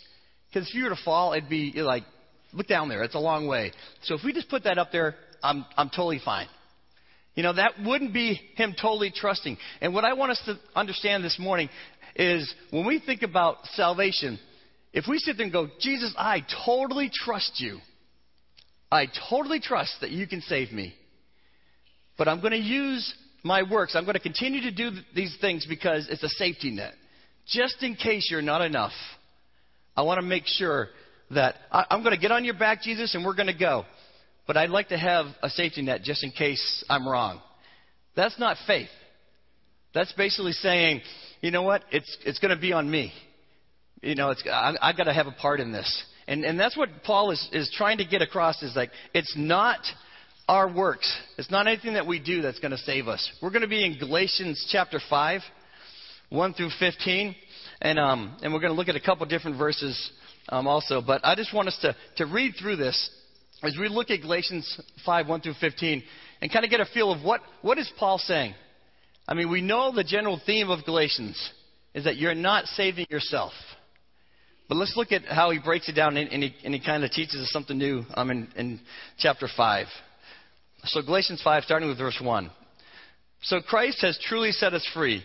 Because 0.50 0.68
if 0.70 0.76
you 0.76 0.84
were 0.84 0.90
to 0.90 1.00
fall, 1.04 1.34
it'd 1.34 1.50
be 1.50 1.74
like, 1.76 2.04
look 2.52 2.68
down 2.68 2.90
there. 2.90 3.04
It's 3.04 3.16
a 3.16 3.20
long 3.20 3.48
way. 3.48 3.72
So 4.04 4.16
if 4.16 4.22
we 4.24 4.34
just 4.34 4.50
put 4.50 4.64
that 4.64 4.78
up 4.78 4.92
there, 4.92 5.16
I'm, 5.42 5.66
I'm 5.76 5.90
totally 5.90 6.22
fine. 6.24 6.48
You 7.36 7.42
know, 7.42 7.54
that 7.54 7.74
wouldn't 7.84 8.14
be 8.14 8.40
him 8.56 8.76
totally 8.80 9.12
trusting. 9.12 9.58
And 9.82 9.94
what 9.94 10.06
I 10.06 10.14
want 10.14 10.34
us 10.34 10.42
to 10.46 10.60
understand 10.76 11.24
this 11.24 11.40
morning 11.40 11.70
is 12.15 12.54
when 12.69 12.86
we 12.86 13.00
think 13.00 13.21
about 13.24 13.57
salvation, 13.74 14.39
if 14.94 15.06
we 15.07 15.18
sit 15.18 15.38
there 15.38 15.45
and 15.45 15.54
go, 15.54 15.68
Jesus, 15.80 16.13
I 16.18 16.45
totally 16.65 17.10
trust 17.12 17.60
you. 17.60 17.80
I 18.92 19.07
totally 19.30 19.60
trust 19.60 19.95
that 20.01 20.12
you 20.12 20.27
can 20.27 20.42
save 20.42 20.71
me. 20.71 20.94
But 22.18 22.27
I'm 22.27 22.42
going 22.42 22.51
to 22.51 22.60
use 22.60 23.12
my 23.44 23.63
works. 23.63 23.95
I'm 23.95 24.04
going 24.04 24.13
to 24.13 24.19
continue 24.19 24.62
to 24.62 24.71
do 24.71 24.92
these 25.15 25.36
things 25.42 25.65
because 25.68 26.07
it's 26.10 26.24
a 26.24 26.30
safety 26.30 26.71
net. 26.71 26.94
Just 27.48 27.81
in 27.81 27.95
case 27.95 28.27
you're 28.30 28.42
not 28.42 28.62
enough. 28.62 28.94
I 29.98 30.04
want 30.04 30.21
to 30.21 30.25
make 30.25 30.44
sure 30.45 30.89
that 31.31 31.56
I'm 31.71 32.04
going 32.04 32.15
to 32.15 32.21
get 32.21 32.31
on 32.31 32.45
your 32.45 32.54
back, 32.54 32.81
Jesus, 32.81 33.15
and 33.15 33.25
we're 33.25 33.36
going 33.36 33.48
to 33.48 33.57
go. 33.57 33.86
But 34.45 34.57
I'd 34.57 34.69
like 34.69 34.89
to 34.89 34.98
have 34.98 35.25
a 35.42 35.50
safety 35.50 35.81
net 35.81 36.04
just 36.04 36.24
in 36.24 36.31
case 36.31 36.83
I'm 36.89 37.07
wrong. 37.07 37.42
That's 38.15 38.38
not 38.38 38.57
faith. 38.68 38.89
That's 39.94 40.12
basically 40.13 40.51
saying, 40.54 41.01
you 41.44 41.51
know 41.51 41.62
what? 41.62 41.84
It's, 41.92 42.18
it's 42.25 42.40
going 42.40 42.56
to 42.56 42.60
be 42.60 42.72
on 42.72 42.90
me. 42.90 43.12
You 44.01 44.16
know, 44.16 44.30
it's, 44.30 44.42
I, 44.50 44.75
I've 44.81 44.95
got 44.95 45.04
to 45.04 45.13
have 45.13 45.28
a 45.28 45.31
part 45.31 45.60
in 45.60 45.74
this. 45.74 46.04
And, 46.25 46.45
and 46.45 46.57
that's 46.57 46.78
what 46.78 46.88
Paul 47.06 47.31
is, 47.31 47.50
is 47.51 47.69
trying 47.75 47.98
to 47.98 48.06
get 48.06 48.22
across 48.22 48.63
is 48.63 48.74
like, 48.78 48.92
it's 49.13 49.34
not 49.38 49.80
our 50.48 50.74
works. 50.74 51.13
It's 51.38 51.51
not 51.51 51.68
anything 51.68 51.95
that 51.95 52.07
we 52.07 52.19
do 52.19 52.42
that's 52.42 52.60
going 52.60 52.72
to 52.72 52.78
save 52.78 53.10
us. 53.10 53.30
We're 53.42 53.50
going 53.50 53.62
to 53.62 53.68
be 53.68 53.86
in 53.86 54.00
Galatians 54.00 54.69
chapter 54.72 55.01
5, 55.10 55.42
1 56.30 56.54
through 56.54 56.69
15. 56.80 57.36
And, 57.81 58.00
um, 58.00 58.38
and 58.42 58.54
we're 58.54 58.62
going 58.62 58.72
to 58.72 58.78
look 58.78 58.88
at 58.88 58.96
a 58.96 59.01
couple 59.01 59.25
different 59.25 59.57
verses 59.57 60.12
um, 60.48 60.66
also. 60.66 61.01
But 61.06 61.25
I 61.25 61.36
just 61.36 61.54
want 61.54 61.68
us 61.68 61.78
to, 61.81 61.94
to 62.18 62.25
read 62.25 62.54
through 62.57 62.78
this 62.78 63.10
as 63.63 63.75
we 63.78 63.89
look 63.89 64.10
at 64.12 64.22
Galatians 64.22 64.81
5, 65.06 65.28
1 65.28 65.42
through 65.42 65.56
15, 65.60 66.04
and 66.42 66.54
kind 66.54 66.63
of 66.63 66.72
get 66.72 66.80
a 66.80 66.86
feel 66.94 67.12
of 67.12 67.22
what, 67.22 67.42
what 67.62 67.78
is 67.78 67.92
Paul 68.00 68.18
saying. 68.18 68.54
I 69.28 69.34
mean, 69.34 69.50
we 69.50 69.62
know 69.62 69.92
the 69.94 70.04
general 70.04 70.40
theme 70.46 70.70
of 70.70 70.86
Galatians 70.86 71.52
is 71.94 72.04
that 72.06 72.18
you're 72.18 72.36
not 72.36 72.66
saving 72.66 73.08
yourself. 73.10 73.54
But 74.68 74.78
let's 74.78 74.96
look 74.96 75.12
at 75.12 75.25
how 75.25 75.52
he 75.52 75.60
breaks 75.60 75.88
it 75.90 75.94
down, 75.94 76.18
and, 76.18 76.44
he, 76.44 76.50
he, 76.50 76.80
kind 76.80 77.04
of 77.04 77.12
teaches 77.12 77.36
us 77.36 77.52
something 77.52 77.78
new 77.78 78.04
um, 78.16 78.31
in, 78.31 78.48
in 78.56 78.80
chapter 79.18 79.48
5. 79.56 79.88
So, 80.86 81.02
Galatians 81.02 81.42
5, 81.44 81.64
starting 81.64 81.90
with 81.90 81.98
verse 81.98 82.20
1. 82.22 82.50
So, 83.44 83.62
Christ 83.62 84.02
has 84.02 84.18
truly 84.24 84.52
set 84.52 84.74
us 84.74 84.88
free. 84.94 85.24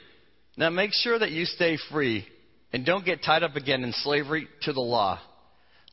Now, 0.56 0.71
make 0.71 0.91
sure 0.93 1.19
that 1.19 1.31
you 1.31 1.45
stay 1.45 1.79
free 1.91 2.27
and 2.73 2.85
don't 2.85 3.05
get 3.05 3.23
tied 3.25 3.43
up 3.43 3.56
again 3.56 3.85
in 3.85 3.93
slavery 3.93 4.49
to 4.62 4.73
the 4.73 4.81
law. 4.81 5.21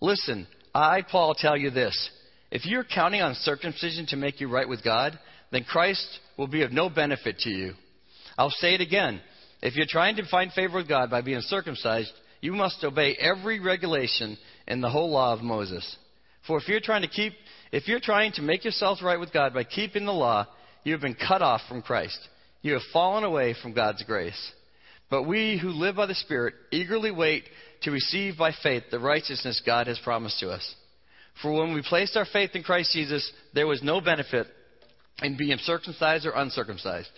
Listen, 0.02 0.48
I, 0.74 1.04
Paul, 1.10 1.36
tell 1.36 1.56
you 1.56 1.70
this. 1.70 2.10
If 2.52 2.66
you're 2.66 2.84
counting 2.84 3.22
on 3.22 3.36
circumcision 3.36 4.08
to 4.08 4.18
make 4.18 4.42
you 4.42 4.50
right 4.50 4.68
with 4.68 4.84
God, 4.84 5.18
then 5.52 5.64
Christ 5.64 6.20
will 6.38 6.48
be 6.48 6.64
of 6.64 6.72
no 6.72 6.90
benefit 6.90 7.40
to 7.40 7.50
you. 7.50 7.74
I'll 8.38 8.50
say 8.50 8.76
it 8.76 8.82
again. 8.82 9.22
If 9.62 9.76
you're 9.76 9.86
trying 9.88 10.18
to 10.18 10.28
find 10.30 10.52
favor 10.52 10.78
with 10.78 10.90
God 10.90 11.10
by 11.10 11.22
being 11.22 11.42
circumcised, 11.42 12.12
you 12.42 12.54
must 12.54 12.84
obey 12.84 13.16
every 13.20 13.60
regulation 13.60 14.38
in 14.68 14.82
the 14.82 14.90
whole 14.90 15.10
law 15.10 15.34
of 15.34 15.42
Moses. 15.42 15.98
For 16.48 16.58
if 16.58 16.68
you're 16.68 16.80
trying 16.80 17.02
to 17.02 17.08
keep 17.08 17.34
if 17.72 17.88
you're 17.88 18.00
trying 18.00 18.32
to 18.34 18.42
make 18.42 18.64
yourself 18.64 19.00
right 19.04 19.20
with 19.20 19.34
God 19.34 19.54
by 19.54 19.64
keeping 19.64 20.06
the 20.06 20.14
law, 20.14 20.48
you 20.84 20.94
have 20.94 21.02
been 21.02 21.16
cut 21.16 21.42
off 21.42 21.62
from 21.68 21.82
Christ. 21.82 22.18
You 22.62 22.74
have 22.74 22.82
fallen 22.94 23.24
away 23.24 23.56
from 23.62 23.74
God's 23.74 24.04
grace. 24.04 24.52
But 25.10 25.24
we 25.24 25.58
who 25.58 25.70
live 25.70 25.96
by 25.96 26.06
the 26.06 26.16
Spirit 26.16 26.54
eagerly 26.72 27.12
wait 27.12 27.44
to 27.82 27.92
receive 27.92 28.38
by 28.38 28.52
faith 28.64 28.84
the 28.92 29.00
righteousness 29.00 29.62
God 29.66 29.88
has 29.88 30.00
promised 30.00 30.40
to 30.40 30.50
us. 30.50 30.76
For 31.42 31.52
when 31.52 31.74
we 31.74 31.82
placed 31.82 32.16
our 32.16 32.26
faith 32.26 32.52
in 32.54 32.64
Christ 32.64 32.94
Jesus, 32.94 33.30
there 33.54 33.68
was 33.68 33.84
no 33.84 34.00
benefit 34.00 34.48
in 35.22 35.38
being 35.38 35.58
circumcised 35.60 36.26
or 36.26 36.32
uncircumcised. 36.32 37.10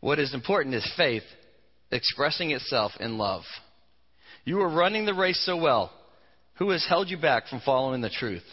What 0.00 0.18
is 0.18 0.34
important 0.34 0.74
is 0.74 0.92
faith 0.96 1.22
expressing 1.90 2.50
itself 2.50 2.92
in 3.00 3.18
love. 3.18 3.42
You 4.44 4.60
are 4.60 4.68
running 4.68 5.04
the 5.04 5.14
race 5.14 5.42
so 5.44 5.56
well. 5.56 5.92
Who 6.54 6.70
has 6.70 6.86
held 6.88 7.08
you 7.08 7.18
back 7.18 7.48
from 7.48 7.60
following 7.60 8.00
the 8.00 8.10
truth? 8.10 8.44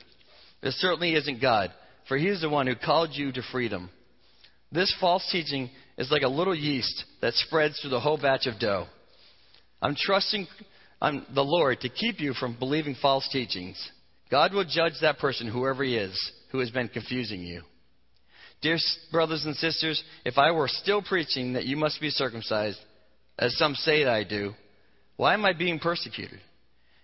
It 0.62 0.74
certainly 0.74 1.14
isn't 1.16 1.42
God, 1.42 1.72
for 2.08 2.18
He 2.18 2.28
is 2.28 2.42
the 2.42 2.50
one 2.50 2.68
who 2.68 2.76
called 2.76 3.12
you 3.14 3.32
to 3.32 3.42
freedom. 3.52 3.90
This 4.72 4.96
false 5.00 5.28
teaching 5.32 5.70
is 5.98 6.12
like 6.12 6.24
a 6.24 6.30
little 6.30 6.56
yeast 6.56 7.06
that 7.22 7.34
spreads 7.34 7.80
through 7.80 7.92
the 7.92 8.00
whole 8.00 8.18
batch 8.18 8.48
of 8.48 8.60
dough. 8.60 8.88
I'm 9.82 9.96
trusting 9.98 10.48
I'm 11.02 11.26
the 11.34 11.44
Lord 11.44 11.82
to 11.82 11.90
keep 11.90 12.20
you 12.20 12.34
from 12.34 12.58
believing 12.58 12.96
false 13.00 13.28
teachings. 13.32 13.78
God 14.32 14.54
will 14.54 14.66
judge 14.66 14.94
that 15.02 15.20
person, 15.20 15.48
whoever 15.48 15.84
he 15.84 15.96
is, 15.96 16.32
who 16.52 16.60
has 16.60 16.72
been 16.72 16.88
confusing 16.88 17.42
you. 17.42 17.62
Dear 18.62 18.78
brothers 19.12 19.46
and 19.46 19.56
sisters, 19.56 20.04
if 20.26 20.38
I 20.38 20.52
were 20.52 20.68
still 20.68 21.02
preaching 21.02 21.54
that 21.54 21.66
you 21.66 21.78
must 21.78 22.02
be 22.02 22.10
circumcised, 22.10 22.80
as 23.38 23.56
some 23.58 23.76
say 23.76 24.04
that 24.04 24.14
I 24.14 24.24
do, 24.24 24.54
why 25.16 25.34
am 25.34 25.46
I 25.46 25.54
being 25.54 25.80
persecuted? 25.80 26.40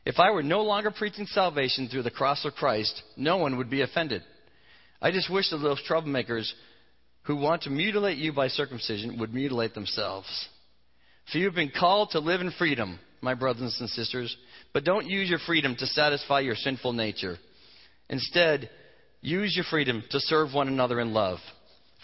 If 0.06 0.20
I 0.20 0.32
were 0.32 0.44
no 0.44 0.64
longer 0.64 0.92
preaching 0.92 1.28
salvation 1.28 1.88
through 1.88 2.04
the 2.04 2.12
cross 2.12 2.44
of 2.44 2.56
Christ, 2.56 3.02
no 3.16 3.38
one 3.38 3.58
would 3.58 3.70
be 3.70 3.82
offended. 3.82 4.24
I 5.02 5.12
just 5.12 5.30
wish 5.32 5.50
that 5.52 5.58
those 5.58 5.82
troublemakers 5.88 6.52
who 7.24 7.36
want 7.36 7.64
to 7.64 7.70
mutilate 7.70 8.18
you 8.18 8.34
by 8.34 8.48
circumcision 8.48 9.20
would 9.20 9.34
mutilate 9.34 9.74
themselves. 9.74 10.28
For 11.32 11.38
you 11.38 11.46
have 11.46 11.56
been 11.56 11.72
called 11.78 12.12
to 12.12 12.20
live 12.20 12.42
in 12.42 12.52
freedom, 12.52 13.00
my 13.22 13.34
brothers 13.34 13.78
and 13.80 13.90
sisters, 13.90 14.36
but 14.74 14.84
don't 14.84 15.08
use 15.08 15.30
your 15.30 15.40
freedom 15.40 15.76
to 15.78 15.88
satisfy 15.88 16.42
your 16.42 16.56
sinful 16.56 16.94
nature. 16.94 17.38
Instead, 18.10 18.70
use 19.24 19.56
your 19.56 19.66
freedom 19.70 20.04
to 20.12 20.20
serve 20.20 20.54
one 20.54 20.68
another 20.68 21.00
in 21.00 21.14
love. 21.14 21.40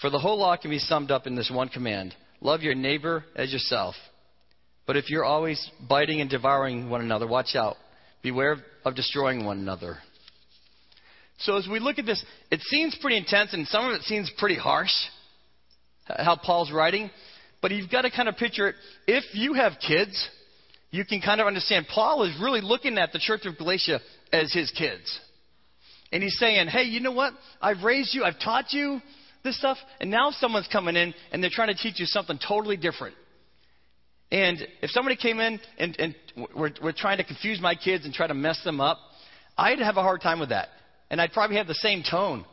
For 0.02 0.10
the 0.10 0.20
whole 0.20 0.40
law 0.40 0.56
can 0.56 0.72
be 0.72 0.80
summed 0.80 1.12
up 1.12 1.28
in 1.28 1.36
this 1.36 1.52
one 1.54 1.70
command 1.70 2.16
love 2.42 2.62
your 2.62 2.74
neighbor 2.74 3.26
as 3.36 3.52
yourself. 3.52 3.96
But 4.88 4.96
if 4.96 5.10
you're 5.10 5.26
always 5.26 5.70
biting 5.88 6.22
and 6.22 6.30
devouring 6.30 6.90
one 6.90 7.02
another, 7.02 7.28
watch 7.28 7.54
out. 7.56 7.76
Beware 8.24 8.58
of 8.86 8.96
destroying 8.96 9.46
one 9.46 9.60
another. 9.60 9.98
So 11.40 11.58
as 11.58 11.68
we 11.70 11.80
look 11.80 12.00
at 12.00 12.06
this, 12.06 12.24
it 12.50 12.62
seems 12.62 12.98
pretty 13.00 13.18
intense 13.18 13.54
and 13.54 13.68
some 13.68 13.86
of 13.86 13.92
it 13.92 14.04
seems 14.04 14.32
pretty 14.38 14.56
harsh, 14.56 14.92
how 16.06 16.38
Paul's 16.38 16.72
writing. 16.72 17.12
But 17.62 17.72
you've 17.72 17.92
got 17.92 18.04
to 18.04 18.10
kind 18.10 18.30
of 18.30 18.38
picture 18.38 18.70
it. 18.70 18.76
If 19.06 19.26
you 19.34 19.54
have 19.54 19.74
kids, 19.86 20.30
you 20.92 21.04
can 21.04 21.20
kind 21.22 21.42
of 21.42 21.48
understand 21.48 21.88
Paul 21.94 22.24
is 22.24 22.34
really 22.42 22.62
looking 22.62 22.98
at 22.98 23.12
the 23.12 23.20
church 23.20 23.46
of 23.46 23.58
Galatia 23.58 24.00
as 24.32 24.54
his 24.54 24.72
kids. 24.72 25.20
And 26.12 26.24
he's 26.24 26.38
saying, 26.40 26.68
hey, 26.68 26.84
you 26.84 27.00
know 27.00 27.12
what? 27.12 27.34
I've 27.62 27.84
raised 27.84 28.14
you, 28.16 28.24
I've 28.24 28.40
taught 28.40 28.72
you 28.74 29.02
this 29.44 29.58
stuff, 29.58 29.78
and 30.02 30.10
now 30.10 30.32
someone's 30.32 30.68
coming 30.68 30.96
in 30.96 31.14
and 31.32 31.42
they're 31.42 31.52
trying 31.54 31.70
to 31.70 31.82
teach 31.82 32.00
you 32.00 32.06
something 32.06 32.40
totally 32.46 32.78
different. 32.78 33.16
And 34.32 34.60
if 34.82 34.92
somebody 34.92 35.16
came 35.16 35.40
in 35.40 35.60
and, 35.78 36.00
and 36.00 36.16
were, 36.56 36.72
were 36.82 36.94
trying 36.94 37.18
to 37.18 37.24
confuse 37.24 37.60
my 37.60 37.76
kids 37.76 38.06
and 38.06 38.14
try 38.14 38.28
to 38.28 38.34
mess 38.34 38.62
them 38.64 38.80
up, 38.80 38.98
I'd 39.58 39.80
have 39.80 39.98
a 39.98 40.04
hard 40.04 40.22
time 40.22 40.40
with 40.40 40.50
that. 40.50 40.70
And 41.10 41.20
I'd 41.20 41.32
probably 41.32 41.58
have 41.58 41.68
the 41.68 41.74
same 41.76 42.04
tone 42.10 42.46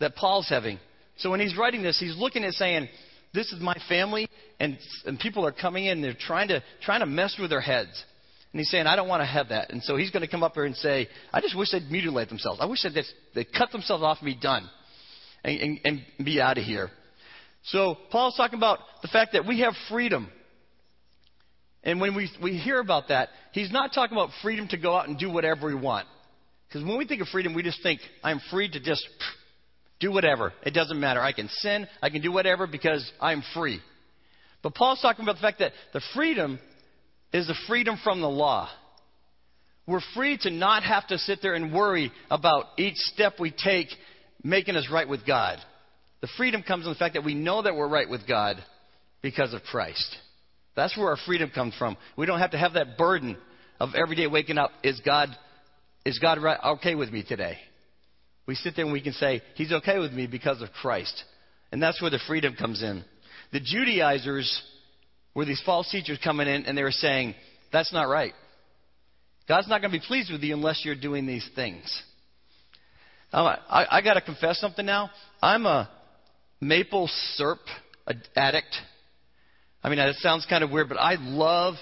that 0.00 0.16
Paul's 0.16 0.48
having. 0.48 0.78
So 1.18 1.30
when 1.30 1.38
he's 1.38 1.56
writing 1.56 1.82
this, 1.82 1.98
he's 2.00 2.16
looking 2.16 2.44
at 2.44 2.54
saying, 2.54 2.88
this 3.32 3.52
is 3.52 3.60
my 3.60 3.76
family, 3.88 4.28
and, 4.58 4.76
and 5.06 5.18
people 5.18 5.46
are 5.46 5.52
coming 5.52 5.86
in, 5.86 5.92
and 5.92 6.04
they're 6.04 6.14
trying 6.18 6.48
to, 6.48 6.62
trying 6.82 7.00
to 7.00 7.06
mess 7.06 7.36
with 7.40 7.50
their 7.50 7.60
heads. 7.60 8.04
And 8.52 8.60
he's 8.60 8.70
saying, 8.70 8.86
I 8.86 8.96
don't 8.96 9.08
want 9.08 9.22
to 9.22 9.26
have 9.26 9.48
that. 9.48 9.70
And 9.70 9.82
so 9.82 9.96
he's 9.96 10.10
going 10.10 10.20
to 10.20 10.30
come 10.30 10.42
up 10.42 10.54
here 10.54 10.64
and 10.64 10.76
say, 10.76 11.08
I 11.32 11.40
just 11.40 11.56
wish 11.56 11.70
they'd 11.70 11.90
mutilate 11.90 12.28
themselves. 12.28 12.60
I 12.60 12.66
wish 12.66 12.82
they'd, 12.82 13.04
they'd 13.34 13.52
cut 13.52 13.72
themselves 13.72 14.04
off 14.04 14.18
and 14.20 14.26
be 14.26 14.34
done 14.38 14.68
and, 15.42 15.60
and, 15.60 15.80
and 16.18 16.24
be 16.24 16.40
out 16.40 16.58
of 16.58 16.64
here. 16.64 16.90
So 17.64 17.96
Paul's 18.10 18.36
talking 18.36 18.58
about 18.58 18.80
the 19.00 19.08
fact 19.08 19.32
that 19.32 19.46
we 19.46 19.60
have 19.60 19.72
freedom. 19.88 20.28
And 21.82 22.00
when 22.00 22.14
we, 22.14 22.30
we 22.42 22.58
hear 22.58 22.78
about 22.78 23.08
that, 23.08 23.30
he's 23.52 23.72
not 23.72 23.92
talking 23.94 24.16
about 24.16 24.30
freedom 24.42 24.68
to 24.68 24.76
go 24.76 24.96
out 24.96 25.08
and 25.08 25.18
do 25.18 25.30
whatever 25.30 25.66
we 25.68 25.74
want. 25.74 26.06
Because 26.68 26.86
when 26.86 26.98
we 26.98 27.06
think 27.06 27.22
of 27.22 27.28
freedom, 27.28 27.54
we 27.54 27.62
just 27.62 27.82
think, 27.82 28.00
I'm 28.22 28.40
free 28.50 28.70
to 28.70 28.80
just 28.80 29.06
do 29.98 30.12
whatever. 30.12 30.52
It 30.64 30.74
doesn't 30.74 30.98
matter. 30.98 31.20
I 31.20 31.32
can 31.32 31.48
sin, 31.48 31.86
I 32.02 32.10
can 32.10 32.20
do 32.20 32.32
whatever 32.32 32.66
because 32.66 33.10
I'm 33.20 33.42
free. 33.54 33.80
But 34.62 34.74
Paul's 34.74 35.00
talking 35.00 35.24
about 35.24 35.36
the 35.36 35.42
fact 35.42 35.58
that 35.60 35.72
the 35.92 36.02
freedom 36.14 36.58
is 37.32 37.46
the 37.46 37.56
freedom 37.66 37.98
from 38.02 38.20
the 38.20 38.28
law. 38.28 38.68
We're 39.86 40.00
free 40.14 40.38
to 40.42 40.50
not 40.50 40.84
have 40.84 41.06
to 41.08 41.18
sit 41.18 41.40
there 41.42 41.54
and 41.54 41.72
worry 41.72 42.12
about 42.30 42.66
each 42.78 42.96
step 42.96 43.34
we 43.40 43.50
take 43.50 43.88
making 44.44 44.76
us 44.76 44.88
right 44.92 45.08
with 45.08 45.26
God. 45.26 45.58
The 46.20 46.28
freedom 46.36 46.62
comes 46.62 46.86
in 46.86 46.92
the 46.92 46.98
fact 46.98 47.14
that 47.14 47.24
we 47.24 47.34
know 47.34 47.62
that 47.62 47.74
we're 47.74 47.88
right 47.88 48.08
with 48.08 48.26
God 48.28 48.56
because 49.22 49.52
of 49.54 49.62
Christ. 49.62 50.16
That's 50.76 50.96
where 50.96 51.08
our 51.08 51.18
freedom 51.26 51.50
comes 51.52 51.74
from. 51.76 51.96
We 52.16 52.26
don't 52.26 52.38
have 52.38 52.52
to 52.52 52.58
have 52.58 52.74
that 52.74 52.96
burden 52.96 53.36
of 53.80 53.90
every 53.94 54.16
day 54.16 54.26
waking 54.28 54.58
up. 54.58 54.70
Is 54.84 55.00
God, 55.04 55.28
is 56.06 56.18
God 56.18 56.40
right, 56.40 56.58
okay 56.76 56.94
with 56.94 57.10
me 57.10 57.24
today? 57.26 57.58
We 58.46 58.54
sit 58.54 58.74
there 58.76 58.84
and 58.84 58.92
we 58.92 59.02
can 59.02 59.12
say, 59.12 59.42
He's 59.54 59.72
okay 59.72 59.98
with 59.98 60.12
me 60.12 60.26
because 60.26 60.62
of 60.62 60.70
Christ. 60.70 61.24
And 61.70 61.82
that's 61.82 62.00
where 62.00 62.10
the 62.10 62.20
freedom 62.26 62.54
comes 62.54 62.82
in. 62.82 63.04
The 63.52 63.60
Judaizers 63.60 64.62
were 65.34 65.44
these 65.44 65.62
false 65.64 65.90
teachers 65.90 66.18
coming 66.22 66.48
in 66.48 66.64
and 66.64 66.76
they 66.76 66.82
were 66.82 66.90
saying, 66.90 67.34
That's 67.72 67.92
not 67.92 68.04
right. 68.04 68.32
God's 69.48 69.68
not 69.68 69.80
going 69.80 69.92
to 69.92 69.98
be 69.98 70.04
pleased 70.06 70.30
with 70.30 70.42
you 70.42 70.54
unless 70.54 70.82
you're 70.84 70.94
doing 70.94 71.26
these 71.26 71.48
things. 71.54 72.02
I, 73.32 73.58
I, 73.68 73.98
I 73.98 74.02
got 74.02 74.14
to 74.14 74.20
confess 74.20 74.60
something 74.60 74.86
now. 74.86 75.10
I'm 75.42 75.66
a 75.66 75.90
maple 76.60 77.08
syrup 77.34 77.60
addict. 78.36 78.74
I 79.82 79.88
mean, 79.88 79.98
it 79.98 80.16
sounds 80.16 80.46
kind 80.48 80.62
of 80.62 80.70
weird, 80.70 80.88
but 80.88 80.98
I 80.98 81.16
love 81.18 81.74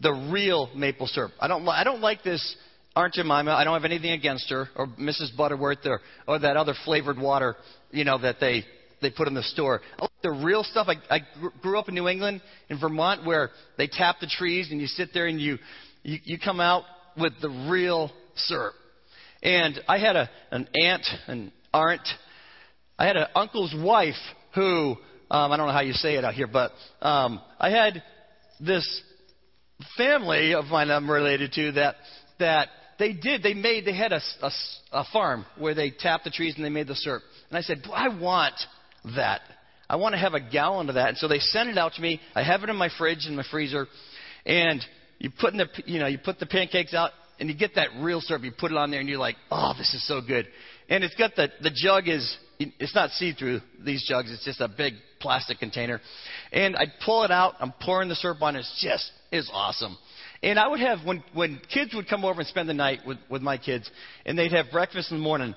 the 0.00 0.12
real 0.12 0.70
maple 0.74 1.06
syrup. 1.06 1.32
I 1.40 1.48
don't, 1.48 1.66
I 1.68 1.84
don't 1.84 2.00
like 2.00 2.22
this 2.22 2.56
Aunt 2.94 3.12
Jemima. 3.14 3.50
I 3.50 3.64
don't 3.64 3.74
have 3.74 3.84
anything 3.84 4.12
against 4.12 4.48
her, 4.50 4.68
or 4.76 4.86
Mrs. 4.86 5.36
Butterworth, 5.36 5.84
or, 5.84 6.00
or 6.28 6.38
that 6.38 6.56
other 6.56 6.74
flavored 6.84 7.18
water, 7.18 7.56
you 7.90 8.04
know, 8.04 8.18
that 8.18 8.36
they 8.40 8.64
they 9.04 9.10
put 9.10 9.28
in 9.28 9.34
the 9.34 9.42
store. 9.42 9.80
I 9.98 10.02
like 10.02 10.10
the 10.22 10.32
real 10.32 10.64
stuff. 10.64 10.88
I, 10.88 11.14
I 11.14 11.20
grew 11.62 11.78
up 11.78 11.88
in 11.88 11.94
New 11.94 12.08
England, 12.08 12.42
in 12.68 12.80
Vermont, 12.80 13.24
where 13.24 13.50
they 13.76 13.86
tap 13.86 14.16
the 14.20 14.26
trees, 14.26 14.70
and 14.70 14.80
you 14.80 14.86
sit 14.86 15.10
there 15.14 15.26
and 15.26 15.40
you 15.40 15.58
you, 16.02 16.18
you 16.24 16.38
come 16.38 16.60
out 16.60 16.84
with 17.16 17.32
the 17.40 17.48
real 17.70 18.10
syrup. 18.34 18.74
And 19.42 19.78
I 19.88 19.98
had 19.98 20.16
a, 20.16 20.30
an 20.50 20.68
aunt, 20.74 21.06
an 21.26 21.52
aunt. 21.72 22.06
I 22.98 23.06
had 23.06 23.16
an 23.16 23.26
uncle's 23.34 23.74
wife 23.76 24.14
who 24.54 24.96
um, 25.30 25.50
I 25.52 25.56
don't 25.56 25.66
know 25.66 25.72
how 25.72 25.80
you 25.80 25.94
say 25.94 26.16
it 26.16 26.24
out 26.24 26.34
here, 26.34 26.46
but 26.46 26.72
um, 27.00 27.40
I 27.58 27.70
had 27.70 28.02
this 28.60 29.02
family 29.96 30.54
of 30.54 30.66
mine 30.66 30.90
I'm 30.90 31.10
related 31.10 31.52
to 31.52 31.72
that 31.72 31.96
that 32.38 32.68
they 32.98 33.12
did. 33.12 33.42
They 33.42 33.54
made. 33.54 33.84
They 33.84 33.96
had 33.96 34.12
a, 34.12 34.20
a, 34.42 34.50
a 34.92 35.04
farm 35.12 35.44
where 35.58 35.74
they 35.74 35.90
tapped 35.90 36.24
the 36.24 36.30
trees 36.30 36.54
and 36.56 36.64
they 36.64 36.70
made 36.70 36.86
the 36.86 36.94
syrup. 36.94 37.22
And 37.48 37.58
I 37.58 37.62
said, 37.62 37.82
I 37.92 38.08
want 38.16 38.54
that. 39.16 39.40
I 39.88 39.96
want 39.96 40.14
to 40.14 40.18
have 40.18 40.34
a 40.34 40.40
gallon 40.40 40.88
of 40.88 40.94
that. 40.94 41.10
And 41.10 41.18
so 41.18 41.28
they 41.28 41.38
sent 41.38 41.68
it 41.68 41.78
out 41.78 41.94
to 41.94 42.02
me. 42.02 42.20
I 42.34 42.42
have 42.42 42.62
it 42.62 42.70
in 42.70 42.76
my 42.76 42.88
fridge 42.98 43.26
in 43.26 43.36
my 43.36 43.44
freezer, 43.50 43.86
and 44.46 44.84
you 45.18 45.30
put 45.40 45.52
in 45.52 45.58
the 45.58 45.68
you 45.86 45.98
know 45.98 46.06
you 46.06 46.18
put 46.18 46.38
the 46.38 46.46
pancakes 46.46 46.94
out 46.94 47.10
and 47.38 47.48
you 47.48 47.56
get 47.56 47.74
that 47.74 47.88
real 48.00 48.20
syrup. 48.20 48.42
You 48.42 48.52
put 48.52 48.70
it 48.70 48.76
on 48.76 48.90
there 48.90 49.00
and 49.00 49.08
you're 49.08 49.18
like, 49.18 49.36
oh, 49.50 49.74
this 49.76 49.92
is 49.94 50.06
so 50.06 50.20
good. 50.20 50.46
And 50.88 51.04
it's 51.04 51.14
got 51.16 51.36
the 51.36 51.48
the 51.62 51.70
jug 51.70 52.08
is 52.08 52.36
it's 52.58 52.94
not 52.94 53.10
see 53.10 53.32
through 53.32 53.60
these 53.84 54.04
jugs. 54.08 54.32
It's 54.32 54.44
just 54.44 54.60
a 54.60 54.68
big 54.68 54.94
plastic 55.20 55.58
container. 55.58 56.00
And 56.52 56.76
I 56.76 56.84
pull 57.04 57.24
it 57.24 57.30
out. 57.30 57.54
I'm 57.60 57.72
pouring 57.80 58.08
the 58.08 58.14
syrup 58.14 58.40
on. 58.42 58.56
It. 58.56 58.60
It's 58.60 58.80
just 58.82 59.10
is 59.32 59.50
awesome. 59.52 59.96
And 60.42 60.58
I 60.58 60.68
would 60.68 60.80
have 60.80 60.98
when 61.04 61.24
when 61.32 61.60
kids 61.72 61.94
would 61.94 62.08
come 62.08 62.24
over 62.24 62.40
and 62.40 62.48
spend 62.48 62.68
the 62.68 62.74
night 62.74 63.00
with 63.06 63.18
with 63.30 63.42
my 63.42 63.58
kids, 63.58 63.90
and 64.24 64.38
they'd 64.38 64.52
have 64.52 64.66
breakfast 64.70 65.10
in 65.10 65.18
the 65.18 65.22
morning. 65.22 65.54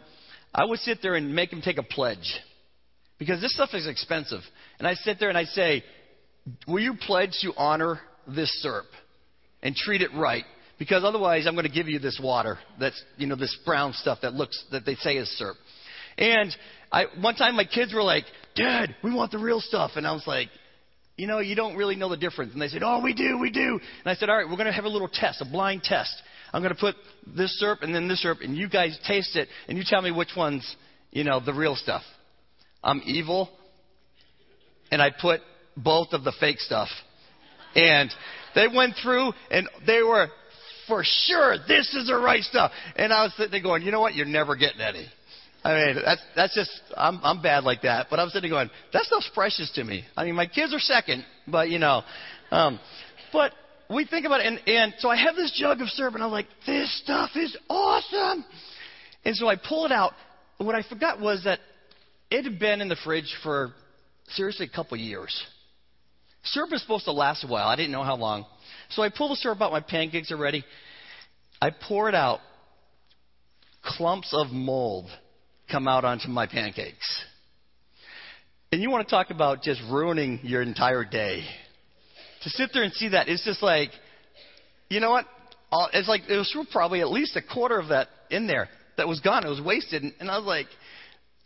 I 0.56 0.66
would 0.66 0.80
sit 0.80 1.00
there 1.01 1.16
and 1.16 1.36
make 1.36 1.51
them 1.51 1.62
take 1.62 1.77
a 1.77 1.84
pledge, 1.84 2.39
because 3.19 3.41
this 3.41 3.53
stuff 3.53 3.69
is 3.74 3.88
expensive. 3.88 4.41
And 4.79 4.88
I 4.88 4.93
sit 4.93 5.19
there 5.19 5.29
and 5.29 5.38
I 5.38 5.45
say, 5.45 5.83
"Will 6.67 6.81
you 6.81 6.95
pledge 6.95 7.38
to 7.41 7.53
honor 7.57 8.00
this 8.27 8.51
syrup 8.62 8.88
and 9.62 9.75
treat 9.75 10.01
it 10.01 10.13
right?" 10.13 10.45
Because 10.79 11.03
otherwise, 11.03 11.47
I'm 11.47 11.55
going 11.55 11.65
to 11.65 11.71
give 11.71 11.88
you 11.88 11.97
this 12.00 12.19
water 12.21 12.59
that's, 12.79 13.03
you 13.17 13.25
know, 13.25 13.36
this 13.36 13.57
brown 13.65 13.93
stuff 13.93 14.19
that 14.21 14.33
looks, 14.33 14.63
that 14.71 14.86
they 14.86 14.93
say 14.95 15.17
is 15.17 15.27
syrup. 15.38 15.57
And 16.17 16.55
I, 16.91 17.05
one 17.19 17.36
time 17.36 17.55
my 17.55 17.65
kids 17.65 17.93
were 17.93 18.03
like, 18.03 18.25
Dad, 18.55 18.95
we 19.03 19.13
want 19.13 19.31
the 19.31 19.39
real 19.39 19.59
stuff. 19.59 19.91
And 19.95 20.05
I 20.05 20.12
was 20.13 20.25
like, 20.27 20.50
you 21.15 21.25
know, 21.25 21.39
you 21.39 21.55
don't 21.55 21.75
really 21.75 21.95
know 21.95 22.09
the 22.09 22.17
difference. 22.17 22.53
And 22.53 22.62
they 22.62 22.67
said, 22.67 22.83
Oh, 22.83 23.01
we 23.03 23.13
do, 23.13 23.39
we 23.39 23.50
do. 23.50 23.79
And 23.79 24.05
I 24.05 24.13
said, 24.13 24.29
All 24.29 24.38
right, 24.38 24.47
we're 24.47 24.55
going 24.55 24.67
to 24.67 24.71
have 24.71 24.86
a 24.86 24.89
little 24.89 25.09
test, 25.12 25.41
a 25.41 25.45
blind 25.45 25.81
test. 25.83 26.13
I'm 26.53 26.62
going 26.62 26.74
to 26.74 26.79
put 26.79 26.95
this 27.36 27.59
syrup 27.59 27.79
and 27.81 27.93
then 27.93 28.07
this 28.07 28.21
syrup, 28.21 28.39
and 28.41 28.55
you 28.55 28.69
guys 28.69 28.97
taste 29.07 29.36
it, 29.36 29.50
and 29.67 29.77
you 29.77 29.83
tell 29.86 30.01
me 30.01 30.12
which 30.12 30.31
one's, 30.38 30.75
you 31.12 31.24
know, 31.24 31.39
the 31.43 31.53
real 31.53 31.75
stuff. 31.75 32.03
I'm 32.84 33.01
evil, 33.05 33.50
and 34.91 35.01
I 35.01 35.10
put 35.12 35.41
both 35.75 36.10
of 36.13 36.24
the 36.24 36.34
fake 36.39 36.60
stuff. 36.60 36.89
And 37.75 38.12
they 38.55 38.67
went 38.67 38.96
through, 39.03 39.34
and 39.51 39.69
they 39.86 40.01
were 40.01 40.27
for 40.88 41.03
sure 41.03 41.57
this 41.67 41.93
is 41.93 42.07
the 42.07 42.15
right 42.15 42.43
stuff. 42.43 42.72
And 42.96 43.12
I 43.13 43.24
was 43.24 43.34
sitting 43.36 43.51
there 43.51 43.62
going, 43.62 43.84
you 43.84 43.91
know 43.91 44.01
what? 44.01 44.15
You're 44.15 44.25
never 44.25 44.55
getting 44.55 44.81
any. 44.81 45.07
I 45.63 45.74
mean, 45.74 46.01
that's 46.03 46.22
that's 46.36 46.55
just 46.55 46.72
I'm 46.96 47.19
I'm 47.24 47.41
bad 47.41 47.63
like 47.63 47.81
that. 47.81 48.07
But 48.10 48.19
I'm 48.19 48.29
sitting 48.29 48.50
there 48.50 48.57
going, 48.57 48.69
that 48.93 49.03
stuff's 49.03 49.29
precious 49.34 49.72
to 49.75 49.84
me. 49.84 50.05
I 50.15 50.24
mean, 50.24 50.36
my 50.36 50.48
kids 50.48 50.74
are 50.74 50.79
second, 50.79 51.25
but 51.48 51.69
you 51.69 51.79
know, 51.79 52.03
um, 52.51 52.79
but 53.34 53.51
we 53.89 54.05
think 54.05 54.25
about 54.25 54.39
it, 54.41 54.46
and 54.46 54.60
and 54.67 54.93
so 55.00 55.10
I 55.10 55.17
have 55.17 55.36
this 55.36 55.51
jug 55.60 55.81
of 55.81 55.89
syrup, 55.89 56.15
and 56.15 56.24
I'm 56.24 56.31
like, 56.31 56.48
this 56.65 56.98
stuff 57.03 57.31
is 57.36 57.55
awesome. 57.69 58.46
And 59.25 59.36
so 59.36 59.48
I 59.48 59.55
pull 59.57 59.86
it 59.86 59.91
out. 59.91 60.13
What 60.57 60.75
I 60.75 60.84
forgot 60.88 61.19
was 61.19 61.43
that 61.43 61.60
it 62.29 62.43
had 62.43 62.60
been 62.60 62.81
in 62.81 62.89
the 62.89 62.98
fridge 63.03 63.34
for 63.43 63.74
seriously 64.29 64.69
a 64.72 64.75
couple 64.75 64.98
years. 64.98 65.46
Syrup 66.43 66.72
is 66.74 66.81
supposed 66.81 67.05
to 67.05 67.12
last 67.12 67.43
a 67.43 67.48
while. 67.48 67.67
I 67.67 67.75
didn't 67.75 67.91
know 67.91 68.03
how 68.03 68.15
long. 68.15 68.46
So 68.89 69.01
I 69.01 69.10
pull 69.10 69.29
the 69.29 69.36
syrup 69.36 69.62
out. 69.62 69.72
My 69.72 69.81
pancakes 69.81 70.31
are 70.31 70.38
ready. 70.38 70.63
I 71.62 71.72
pour 71.72 72.07
it 72.10 72.15
out. 72.15 72.39
Clumps 73.84 74.34
of 74.34 74.51
mold 74.51 75.10
come 75.72 75.88
out 75.88 76.05
onto 76.05 76.29
my 76.29 76.48
pancakes. 76.48 77.24
And 78.72 78.81
you 78.81 78.89
want 78.89 79.07
to 79.07 79.10
talk 79.10 79.29
about 79.29 79.62
just 79.62 79.81
ruining 79.89 80.39
your 80.43 80.62
entire 80.62 81.05
day. 81.05 81.43
To 82.43 82.50
sit 82.50 82.69
there 82.74 82.84
and 82.84 82.93
see 82.93 83.10
that, 83.10 83.29
it's 83.29 83.43
just 83.43 83.63
like, 83.63 83.89
you 84.89 85.00
know 85.00 85.12
what? 85.12 85.25
It's 85.93 86.07
like, 86.07 86.22
it 86.29 86.36
was 86.36 86.55
probably 86.72 87.01
at 87.01 87.10
least 87.10 87.36
a 87.36 87.41
quarter 87.41 87.79
of 87.79 87.89
that 87.89 88.07
in 88.29 88.48
there 88.48 88.69
that 88.98 89.07
was 89.07 89.19
gone. 89.19 89.46
It 89.46 89.50
was 89.50 89.62
wasted. 89.62 90.03
And 90.19 90.29
I 90.29 90.38
was 90.38 90.46
like, 90.46 90.67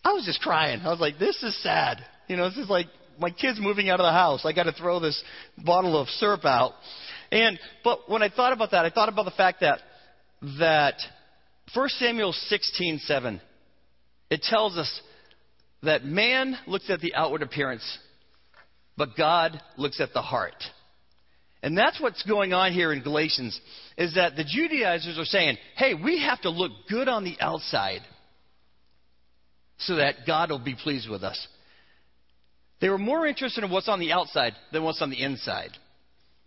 I 0.03 0.13
was 0.13 0.25
just 0.25 0.41
crying. 0.41 0.81
I 0.81 0.89
was 0.89 0.99
like, 0.99 1.19
this 1.19 1.41
is 1.43 1.61
sad. 1.61 2.03
You 2.27 2.37
know, 2.37 2.49
this 2.49 2.57
is 2.57 2.69
like 2.69 2.87
my 3.19 3.29
kid's 3.29 3.59
moving 3.59 3.89
out 3.89 3.99
of 3.99 4.05
the 4.05 4.11
house. 4.11 4.45
I 4.45 4.53
got 4.53 4.63
to 4.63 4.71
throw 4.71 4.99
this 4.99 5.21
bottle 5.57 5.99
of 5.99 6.07
syrup 6.09 6.45
out. 6.45 6.73
And 7.31 7.59
but 7.83 8.09
when 8.09 8.23
I 8.23 8.29
thought 8.29 8.53
about 8.53 8.71
that, 8.71 8.85
I 8.85 8.89
thought 8.89 9.09
about 9.09 9.25
the 9.25 9.31
fact 9.31 9.61
that 9.61 9.79
that 10.59 10.95
1 11.73 11.89
Samuel 11.89 12.33
16:7 12.49 13.39
it 14.29 14.41
tells 14.43 14.77
us 14.77 15.01
that 15.83 16.05
man 16.05 16.57
looks 16.67 16.89
at 16.89 17.01
the 17.01 17.13
outward 17.15 17.41
appearance, 17.41 17.99
but 18.97 19.15
God 19.17 19.61
looks 19.77 19.99
at 19.99 20.13
the 20.13 20.21
heart. 20.21 20.63
And 21.63 21.77
that's 21.77 21.99
what's 21.99 22.23
going 22.23 22.53
on 22.53 22.71
here 22.71 22.91
in 22.91 23.03
Galatians 23.03 23.59
is 23.97 24.15
that 24.15 24.35
the 24.35 24.43
Judaizers 24.43 25.19
are 25.19 25.25
saying, 25.25 25.57
"Hey, 25.75 25.93
we 25.93 26.19
have 26.19 26.41
to 26.41 26.49
look 26.49 26.71
good 26.89 27.07
on 27.07 27.23
the 27.23 27.37
outside 27.39 28.01
so 29.81 29.95
that 29.95 30.25
God 30.25 30.51
will 30.51 30.59
be 30.59 30.75
pleased 30.75 31.09
with 31.09 31.23
us." 31.23 31.47
They 32.79 32.89
were 32.89 32.97
more 32.97 33.27
interested 33.27 33.63
in 33.63 33.69
what's 33.69 33.87
on 33.87 33.99
the 33.99 34.11
outside 34.11 34.55
than 34.71 34.83
what's 34.83 35.01
on 35.01 35.11
the 35.11 35.21
inside. 35.21 35.77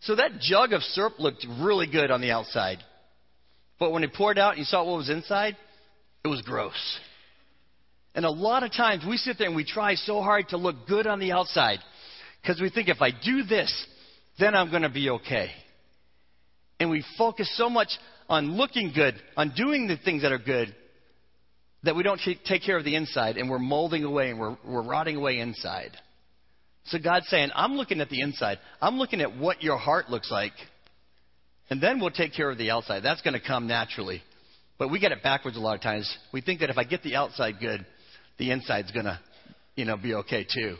So 0.00 0.16
that 0.16 0.40
jug 0.40 0.72
of 0.72 0.82
syrup 0.82 1.14
looked 1.18 1.46
really 1.60 1.86
good 1.86 2.10
on 2.10 2.20
the 2.20 2.32
outside. 2.32 2.82
But 3.78 3.92
when 3.92 4.04
it 4.04 4.12
poured 4.12 4.38
out 4.38 4.50
and 4.50 4.58
you 4.58 4.64
saw 4.64 4.84
what 4.84 4.98
was 4.98 5.10
inside, 5.10 5.56
it 6.24 6.28
was 6.28 6.42
gross. 6.42 6.98
And 8.14 8.24
a 8.24 8.30
lot 8.30 8.62
of 8.62 8.72
times 8.72 9.04
we 9.06 9.16
sit 9.16 9.38
there 9.38 9.46
and 9.46 9.56
we 9.56 9.64
try 9.64 9.94
so 9.94 10.20
hard 10.20 10.48
to 10.50 10.56
look 10.56 10.86
good 10.86 11.06
on 11.06 11.20
the 11.20 11.32
outside 11.32 11.78
because 12.42 12.60
we 12.60 12.68
think 12.70 12.88
if 12.88 13.00
I 13.00 13.10
do 13.10 13.44
this, 13.44 13.72
then 14.38 14.54
I'm 14.54 14.70
going 14.70 14.82
to 14.82 14.88
be 14.88 15.10
okay. 15.10 15.50
And 16.80 16.90
we 16.90 17.04
focus 17.16 17.50
so 17.56 17.70
much 17.70 17.88
on 18.28 18.56
looking 18.56 18.92
good, 18.94 19.14
on 19.36 19.52
doing 19.56 19.86
the 19.86 19.96
things 19.96 20.22
that 20.22 20.32
are 20.32 20.38
good, 20.38 20.74
that 21.84 21.94
we 21.94 22.02
don't 22.02 22.20
take 22.44 22.62
care 22.62 22.76
of 22.76 22.84
the 22.84 22.96
inside 22.96 23.36
and 23.36 23.48
we're 23.48 23.58
molding 23.58 24.04
away 24.04 24.30
and 24.30 24.40
we're, 24.40 24.56
we're 24.66 24.82
rotting 24.82 25.16
away 25.16 25.38
inside. 25.38 25.90
So 26.86 26.98
God's 26.98 27.28
saying, 27.28 27.50
I'm 27.54 27.74
looking 27.74 28.00
at 28.00 28.10
the 28.10 28.20
inside. 28.20 28.58
I'm 28.80 28.98
looking 28.98 29.20
at 29.20 29.36
what 29.36 29.62
your 29.62 29.78
heart 29.78 30.10
looks 30.10 30.30
like. 30.30 30.52
And 31.70 31.80
then 31.80 32.00
we'll 32.00 32.10
take 32.10 32.34
care 32.34 32.50
of 32.50 32.58
the 32.58 32.70
outside. 32.70 33.02
That's 33.02 33.22
going 33.22 33.34
to 33.34 33.46
come 33.46 33.66
naturally. 33.66 34.22
But 34.78 34.90
we 34.90 34.98
get 34.98 35.12
it 35.12 35.22
backwards 35.22 35.56
a 35.56 35.60
lot 35.60 35.76
of 35.76 35.80
times. 35.80 36.14
We 36.32 36.40
think 36.40 36.60
that 36.60 36.70
if 36.70 36.76
I 36.76 36.84
get 36.84 37.02
the 37.02 37.16
outside 37.16 37.54
good, 37.60 37.86
the 38.38 38.50
inside's 38.50 38.90
going 38.90 39.06
to, 39.06 39.18
you 39.76 39.84
know, 39.84 39.96
be 39.96 40.14
okay 40.14 40.44
too. 40.44 40.76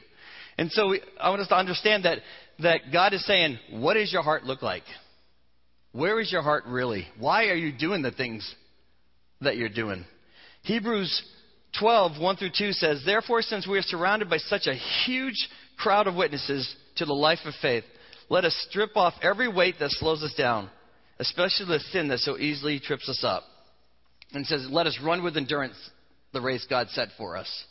And 0.59 0.71
so 0.71 0.89
we, 0.89 1.01
I 1.19 1.31
want 1.31 1.41
us 1.41 1.49
to 1.49 1.57
understand 1.57 2.05
that, 2.05 2.19
that 2.61 2.81
God 2.93 3.15
is 3.15 3.25
saying, 3.27 3.59
what 3.71 3.95
does 3.95 4.13
your 4.13 4.23
heart 4.23 4.45
look 4.45 4.63
like? 4.63 4.85
Where 5.93 6.21
is 6.21 6.31
your 6.31 6.43
heart 6.43 6.65
really? 6.67 7.07
Why 7.19 7.47
are 7.47 7.55
you 7.55 7.73
doing 7.77 8.03
the 8.03 8.11
things 8.11 8.55
that 9.41 9.57
you're 9.57 9.69
doing? 9.69 10.05
Hebrews 10.65 11.23
12, 11.79 12.21
1 12.21 12.37
through 12.37 12.51
2 12.57 12.73
says, 12.73 13.03
Therefore, 13.05 13.43
since 13.43 13.67
we 13.67 13.79
are 13.79 13.83
surrounded 13.83 14.31
by 14.31 14.39
such 14.39 14.67
a 14.67 14.75
huge 15.05 15.49
crowd 15.77 16.07
of 16.07 16.15
witnesses 16.15 16.75
to 16.97 17.05
the 17.05 17.13
life 17.13 17.41
of 17.45 17.55
faith, 17.61 17.85
let 18.31 18.45
us 18.45 18.67
strip 18.69 18.97
off 18.97 19.15
every 19.23 19.49
weight 19.49 19.77
that 19.81 19.91
slows 19.91 20.23
us 20.23 20.35
down, 20.35 20.71
especially 21.19 21.67
the 21.67 21.81
sin 21.93 22.09
that 22.09 22.21
so 22.21 22.39
easily 22.39 22.81
trips 22.81 23.09
us 23.09 23.23
up. 23.23 23.43
And 24.33 24.47
says, 24.47 24.67
Let 24.71 24.87
us 24.87 24.99
run 25.05 25.23
with 25.23 25.37
endurance 25.37 25.77
the 26.33 26.41
race 26.41 26.67
God 26.69 26.89
set 26.91 27.09
for 27.19 27.37
us. 27.37 27.65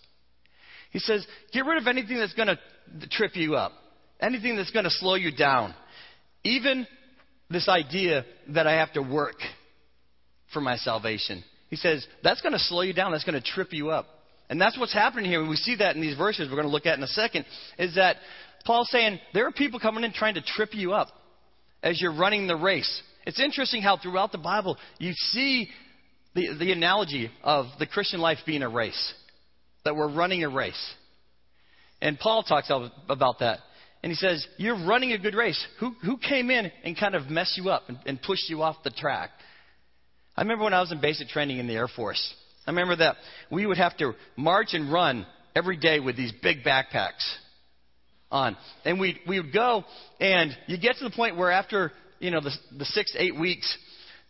He 0.91 0.99
says, 0.99 1.25
Get 1.51 1.65
rid 1.65 1.81
of 1.81 1.87
anything 1.87 2.19
that's 2.19 2.33
going 2.33 2.47
to 2.47 3.07
trip 3.09 3.35
you 3.35 3.55
up, 3.55 3.71
anything 4.21 4.55
that's 4.55 4.71
going 4.71 4.85
to 4.85 4.91
slow 4.91 5.15
you 5.15 5.35
down. 5.35 5.73
Even 6.43 6.85
this 7.49 7.67
idea 7.67 8.23
that 8.49 8.67
I 8.67 8.73
have 8.73 8.93
to 8.93 9.01
work 9.01 9.35
for 10.53 10.61
my 10.61 10.77
salvation. 10.77 11.43
He 11.73 11.77
says, 11.77 12.05
That's 12.21 12.39
going 12.41 12.53
to 12.53 12.59
slow 12.59 12.81
you 12.81 12.93
down, 12.93 13.13
that's 13.13 13.23
going 13.23 13.41
to 13.41 13.41
trip 13.41 13.73
you 13.73 13.89
up. 13.89 14.05
And 14.47 14.61
that's 14.61 14.77
what's 14.77 14.93
happening 14.93 15.25
here. 15.25 15.43
We 15.43 15.55
see 15.55 15.77
that 15.77 15.95
in 15.95 16.03
these 16.03 16.15
verses 16.15 16.47
we're 16.47 16.55
going 16.55 16.67
to 16.67 16.71
look 16.71 16.85
at 16.85 16.99
in 16.99 17.03
a 17.03 17.07
second. 17.07 17.45
Is 17.79 17.95
that 17.95 18.17
Paul's 18.63 18.91
saying 18.91 19.19
there 19.33 19.47
are 19.47 19.51
people 19.51 19.79
coming 19.79 20.03
in 20.03 20.13
trying 20.13 20.35
to 20.35 20.43
trip 20.43 20.69
you 20.73 20.93
up 20.93 21.07
as 21.81 21.99
you're 21.99 22.13
running 22.13 22.45
the 22.45 22.55
race. 22.55 23.01
It's 23.25 23.39
interesting 23.39 23.81
how 23.81 23.97
throughout 23.97 24.31
the 24.31 24.37
Bible 24.37 24.77
you 24.99 25.13
see 25.13 25.67
the, 26.35 26.55
the 26.59 26.71
analogy 26.71 27.31
of 27.43 27.65
the 27.79 27.87
Christian 27.87 28.19
life 28.19 28.37
being 28.45 28.61
a 28.61 28.69
race, 28.69 29.13
that 29.83 29.95
we're 29.95 30.13
running 30.13 30.43
a 30.43 30.49
race. 30.49 30.93
And 32.03 32.19
Paul 32.19 32.43
talks 32.43 32.69
about 33.09 33.39
that. 33.39 33.61
And 34.03 34.11
he 34.11 34.15
says, 34.15 34.45
You're 34.57 34.85
running 34.85 35.13
a 35.13 35.17
good 35.17 35.33
race. 35.33 35.65
Who, 35.79 35.95
who 36.05 36.17
came 36.17 36.51
in 36.51 36.71
and 36.83 36.95
kind 36.95 37.15
of 37.15 37.31
messed 37.31 37.57
you 37.57 37.71
up 37.71 37.83
and, 37.87 37.97
and 38.05 38.21
pushed 38.21 38.47
you 38.47 38.61
off 38.61 38.75
the 38.83 38.91
track? 38.91 39.31
I 40.35 40.41
remember 40.41 40.63
when 40.63 40.73
I 40.73 40.81
was 40.81 40.91
in 40.91 40.99
basic 40.99 41.27
training 41.27 41.59
in 41.59 41.67
the 41.67 41.75
Air 41.75 41.87
Force. 41.87 42.33
I 42.65 42.71
remember 42.71 42.95
that 42.97 43.17
we 43.51 43.65
would 43.65 43.77
have 43.77 43.95
to 43.97 44.13
march 44.35 44.69
and 44.73 44.91
run 44.91 45.25
every 45.55 45.77
day 45.77 45.99
with 45.99 46.17
these 46.17 46.33
big 46.41 46.63
backpacks 46.63 47.21
on. 48.31 48.57
And 48.83 48.99
we 48.99 49.19
we 49.27 49.39
would 49.39 49.53
go, 49.53 49.83
and 50.19 50.51
you 50.67 50.77
get 50.77 50.97
to 50.97 51.03
the 51.03 51.11
point 51.11 51.37
where 51.37 51.51
after 51.51 51.91
you 52.19 52.31
know 52.31 52.41
the, 52.41 52.51
the 52.77 52.85
six 52.85 53.15
eight 53.17 53.39
weeks, 53.39 53.77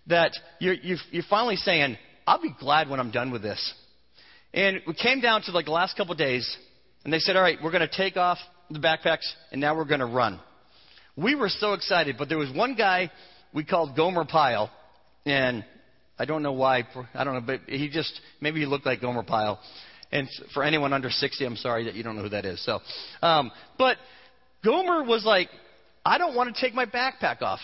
that 0.07 0.31
you're 0.59 0.73
you 0.73 0.97
you're 1.11 1.23
finally 1.29 1.55
saying, 1.55 1.97
"I'll 2.27 2.41
be 2.41 2.53
glad 2.59 2.89
when 2.89 2.99
I'm 2.99 3.11
done 3.11 3.31
with 3.31 3.41
this." 3.41 3.73
And 4.53 4.81
we 4.85 4.93
came 4.93 5.21
down 5.21 5.41
to 5.43 5.51
like 5.51 5.65
the 5.65 5.71
last 5.71 5.95
couple 5.95 6.11
of 6.11 6.17
days, 6.17 6.57
and 7.05 7.13
they 7.13 7.19
said, 7.19 7.37
"All 7.37 7.41
right, 7.41 7.57
we're 7.63 7.71
going 7.71 7.87
to 7.87 7.97
take 7.97 8.17
off 8.17 8.37
the 8.69 8.79
backpacks, 8.79 9.31
and 9.51 9.61
now 9.61 9.75
we're 9.75 9.85
going 9.85 10.01
to 10.01 10.05
run." 10.05 10.39
We 11.15 11.35
were 11.35 11.49
so 11.49 11.73
excited, 11.73 12.15
but 12.17 12.27
there 12.27 12.39
was 12.39 12.51
one 12.51 12.75
guy 12.75 13.11
we 13.53 13.63
called 13.63 13.95
Gomer 13.95 14.25
Pyle, 14.25 14.71
and 15.25 15.63
I 16.17 16.25
don't 16.25 16.43
know 16.43 16.53
why. 16.53 16.87
I 17.13 17.23
don't 17.23 17.33
know, 17.33 17.41
but 17.41 17.61
he 17.67 17.89
just 17.89 18.19
maybe 18.39 18.59
he 18.59 18.65
looked 18.65 18.85
like 18.85 19.01
Gomer 19.01 19.23
Pyle. 19.23 19.59
And 20.11 20.29
for 20.53 20.63
anyone 20.63 20.93
under 20.93 21.09
60, 21.09 21.43
I'm 21.43 21.55
sorry 21.55 21.85
that 21.85 21.95
you 21.95 22.03
don't 22.03 22.15
know 22.15 22.21
who 22.21 22.29
that 22.29 22.45
is. 22.45 22.63
So, 22.63 22.79
um, 23.23 23.51
but 23.79 23.97
Gomer 24.63 25.03
was 25.03 25.25
like, 25.25 25.49
I 26.05 26.19
don't 26.19 26.35
want 26.35 26.53
to 26.53 26.61
take 26.61 26.75
my 26.75 26.85
backpack 26.85 27.41
off. 27.41 27.59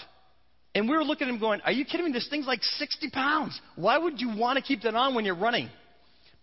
And 0.73 0.89
we 0.89 0.95
were 0.95 1.03
looking 1.03 1.27
at 1.27 1.33
him 1.33 1.39
going, 1.39 1.61
Are 1.61 1.71
you 1.71 1.85
kidding 1.85 2.05
me? 2.05 2.11
This 2.11 2.27
thing's 2.29 2.47
like 2.47 2.63
60 2.63 3.09
pounds. 3.11 3.59
Why 3.75 3.97
would 3.97 4.19
you 4.19 4.35
want 4.35 4.57
to 4.57 4.63
keep 4.63 4.81
that 4.83 4.95
on 4.95 5.15
when 5.15 5.25
you're 5.25 5.35
running? 5.35 5.69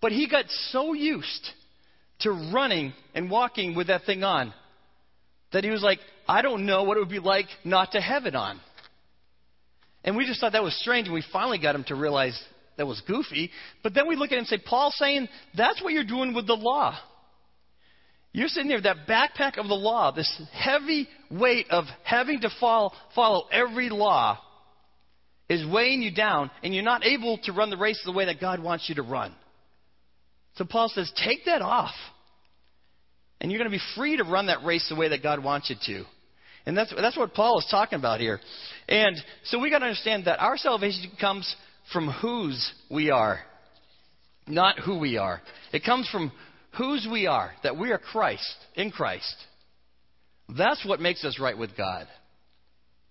But 0.01 0.13
he 0.13 0.29
got 0.29 0.45
so 0.49 0.93
used 0.93 1.51
to 2.21 2.31
running 2.53 2.93
and 3.15 3.31
walking 3.31 3.75
with 3.75 3.89
that 3.89 4.05
thing 4.05 4.23
on 4.25 4.53
that 5.53 5.65
he 5.65 5.71
was 5.71 5.83
like, 5.83 5.99
I 6.29 6.43
don't 6.43 6.67
know 6.67 6.83
what 6.83 6.97
it 6.97 7.01
would 7.01 7.09
be 7.09 7.19
like 7.19 7.47
not 7.65 7.93
to 7.93 8.01
have 8.01 8.27
it 8.27 8.35
on. 8.35 8.61
And 10.07 10.17
we 10.17 10.25
just 10.25 10.41
thought 10.41 10.53
that 10.53 10.63
was 10.63 10.79
strange, 10.81 11.09
and 11.09 11.15
we 11.15 11.25
finally 11.33 11.59
got 11.59 11.75
him 11.75 11.85
to 11.89 11.97
realize 11.97 12.41
that 12.79 12.87
was 12.87 13.03
goofy. 13.07 13.51
But 13.83 13.93
then 13.93 14.07
we 14.07 14.17
look 14.17 14.31
at 14.31 14.37
it 14.37 14.39
and 14.39 14.47
say, 14.47 14.59
Paul's 14.65 14.97
saying 14.97 15.29
that's 15.57 15.83
what 15.83 15.93
you're 15.93 16.05
doing 16.05 16.33
with 16.33 16.47
the 16.47 16.55
law. 16.55 16.97
You're 18.33 18.49
sitting 18.49 18.69
there, 18.69 18.81
that 18.83 19.09
backpack 19.09 19.59
of 19.59 19.67
the 19.67 19.75
law, 19.75 20.13
this 20.13 20.41
heavy 20.53 21.09
weight 21.31 21.67
of 21.71 21.87
having 22.05 22.41
to 22.43 22.51
follow, 22.61 22.93
follow 23.15 23.47
every 23.51 23.89
law 23.89 24.39
is 25.49 25.67
weighing 25.67 26.03
you 26.03 26.15
down, 26.15 26.51
and 26.63 26.75
you're 26.75 26.85
not 26.85 27.05
able 27.05 27.39
to 27.45 27.53
run 27.53 27.71
the 27.71 27.77
race 27.77 28.01
the 28.05 28.13
way 28.13 28.27
that 28.27 28.41
God 28.41 28.63
wants 28.63 28.89
you 28.89 28.97
to 28.97 29.03
run. 29.03 29.35
So 30.57 30.65
Paul 30.65 30.89
says, 30.89 31.11
take 31.25 31.47
that 31.47 31.63
off. 31.63 31.95
And 33.41 33.51
you're 33.51 33.59
going 33.59 33.71
to 33.71 33.77
be 33.77 33.85
free 33.97 34.17
to 34.17 34.25
run 34.25 34.47
that 34.47 34.65
race 34.65 34.87
the 34.89 34.97
way 34.97 35.09
that 35.09 35.23
God 35.23 35.43
wants 35.43 35.71
you 35.71 35.77
to. 35.87 36.05
And 36.67 36.77
that's, 36.77 36.93
that's 36.95 37.17
what 37.17 37.33
Paul 37.33 37.61
is 37.61 37.67
talking 37.71 37.99
about 37.99 38.21
here. 38.21 38.41
And 38.89 39.17
so 39.45 39.59
we 39.59 39.71
got 39.71 39.79
to 39.79 39.87
understand 39.87 40.25
that 40.25 40.41
our 40.41 40.57
salvation 40.57 41.13
comes 41.21 41.55
from 41.93 42.11
whose 42.11 42.73
we 42.91 43.11
are, 43.11 43.39
not 44.49 44.81
who 44.81 44.99
we 44.99 45.17
are. 45.17 45.41
It 45.73 45.85
comes 45.85 46.09
from 46.11 46.33
whose 46.77 47.07
we 47.11 47.27
are, 47.27 47.53
that 47.63 47.79
we 47.79 47.93
are 47.93 47.99
Christ, 47.99 48.57
in 48.75 48.91
Christ. 48.91 49.35
That's 50.57 50.85
what 50.85 51.01
makes 51.01 51.25
us 51.25 51.39
right 51.41 51.57
with 51.57 51.77
God. 51.77 52.07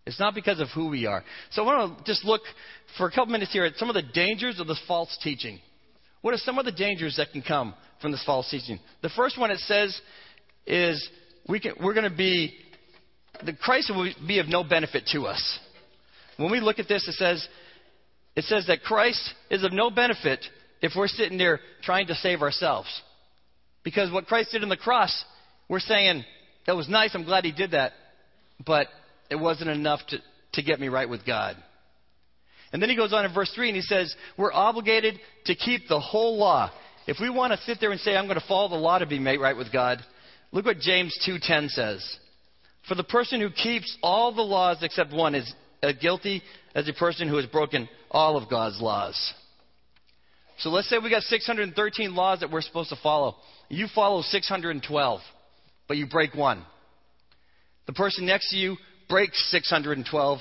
It's 0.06 0.20
not 0.20 0.36
because 0.36 0.60
of 0.60 0.68
who 0.76 0.90
we 0.90 1.06
are. 1.06 1.24
So 1.52 1.64
I 1.64 1.66
want 1.66 1.98
to 1.98 2.04
just 2.04 2.24
look 2.26 2.42
for 2.98 3.08
a 3.08 3.10
couple 3.10 3.28
minutes 3.28 3.52
here 3.52 3.66
at 3.66 3.76
some 3.78 3.90
of 3.90 3.96
the 3.96 4.04
dangers 4.04 4.60
of 4.60 4.68
this 4.68 4.82
false 4.88 5.18
teaching. 5.24 5.60
What 6.22 6.34
are 6.34 6.38
some 6.38 6.60
of 6.60 6.66
the 6.66 6.72
dangers 6.72 7.16
that 7.18 7.32
can 7.32 7.42
come 7.42 7.74
from 8.02 8.12
this 8.12 8.24
false 8.26 8.50
teaching? 8.50 8.80
The 9.02 9.10
first 9.10 9.40
one 9.40 9.50
it 9.50 9.60
says 9.60 10.00
is 10.68 11.10
we 11.48 11.60
can, 11.60 11.74
we're 11.82 11.94
going 11.94 12.10
to 12.10 12.16
be, 12.16 12.54
the 13.44 13.54
Christ 13.54 13.92
will 13.94 14.12
be 14.28 14.40
of 14.40 14.48
no 14.48 14.64
benefit 14.64 15.08
to 15.14 15.24
us. 15.24 15.60
When 16.38 16.52
we 16.52 16.60
look 16.60 16.80
at 16.80 16.88
this, 16.88 17.08
it 17.08 17.14
says 17.14 17.48
it 18.36 18.44
says 18.44 18.68
that 18.68 18.84
Christ 18.84 19.34
is 19.50 19.64
of 19.64 19.72
no 19.72 19.90
benefit 19.90 20.46
if 20.82 20.92
we're 20.96 21.08
sitting 21.08 21.38
there 21.38 21.60
trying 21.82 22.08
to 22.08 22.16
save 22.16 22.42
ourselves. 22.42 22.90
Because 23.84 24.12
what 24.12 24.26
Christ 24.26 24.52
did 24.52 24.64
on 24.64 24.70
the 24.70 24.78
cross, 24.78 25.24
we're 25.70 25.80
saying, 25.80 26.26
that 26.68 26.76
was 26.76 26.90
nice, 26.90 27.12
I'm 27.14 27.24
glad 27.24 27.46
he 27.46 27.52
did 27.52 27.72
that, 27.72 27.94
but 28.66 28.88
it 29.30 29.36
wasn't 29.36 29.70
enough 29.70 30.02
to, 30.10 30.18
to 30.54 30.64
get 30.64 30.80
me 30.80 30.90
right 30.90 31.08
with 31.08 31.26
God. 31.26 31.56
And 32.74 32.82
then 32.82 32.90
he 32.90 32.96
goes 32.98 33.14
on 33.14 33.26
in 33.26 33.34
verse 33.34 33.52
3 33.56 33.70
and 33.70 33.76
he 33.76 33.82
says, 33.82 34.14
We're 34.38 34.52
obligated 34.52 35.20
to 35.46 35.56
keep 35.56 35.88
the 35.88 36.00
whole 36.00 36.38
law. 36.38 36.72
If 37.08 37.18
we 37.22 37.30
want 37.30 37.54
to 37.54 37.60
sit 37.66 37.78
there 37.80 37.92
and 37.92 38.00
say, 38.02 38.18
I'm 38.18 38.26
going 38.26 38.40
to 38.40 38.48
follow 38.48 38.70
the 38.70 38.76
law 38.76 38.98
to 38.98 39.06
be 39.06 39.20
made 39.20 39.40
right 39.40 39.56
with 39.56 39.72
God, 39.72 40.00
look 40.52 40.66
what 40.66 40.80
James 40.80 41.18
2.10 41.28 41.70
says. 41.70 42.18
For 42.88 42.96
the 42.96 43.04
person 43.04 43.42
who 43.42 43.50
keeps 43.50 43.98
all 44.04 44.34
the 44.34 44.42
laws 44.42 44.78
except 44.82 45.14
one 45.14 45.36
is 45.36 45.52
as 45.82 45.96
guilty 45.96 46.42
as 46.74 46.88
a 46.88 46.94
person 46.94 47.28
who 47.28 47.38
has 47.38 47.46
broken 47.46 47.90
all 48.12 48.38
of 48.38 48.50
God's 48.50 48.80
laws. 48.82 49.34
So 50.60 50.70
let's 50.70 50.90
say 50.90 50.98
we 51.00 51.10
got 51.10 51.24
613 51.24 52.16
laws 52.16 52.40
that 52.40 52.52
we're 52.52 52.62
supposed 52.62 52.90
to 52.90 52.96
follow. 53.02 53.36
You 53.70 53.88
follow 53.94 54.22
612, 54.22 55.20
but 55.88 55.98
you 55.98 56.08
break 56.08 56.34
one. 56.34 56.64
The 57.88 57.94
person 57.94 58.26
next 58.26 58.52
to 58.52 58.58
you 58.58 58.78
breaks 59.10 59.52
612 59.52 60.40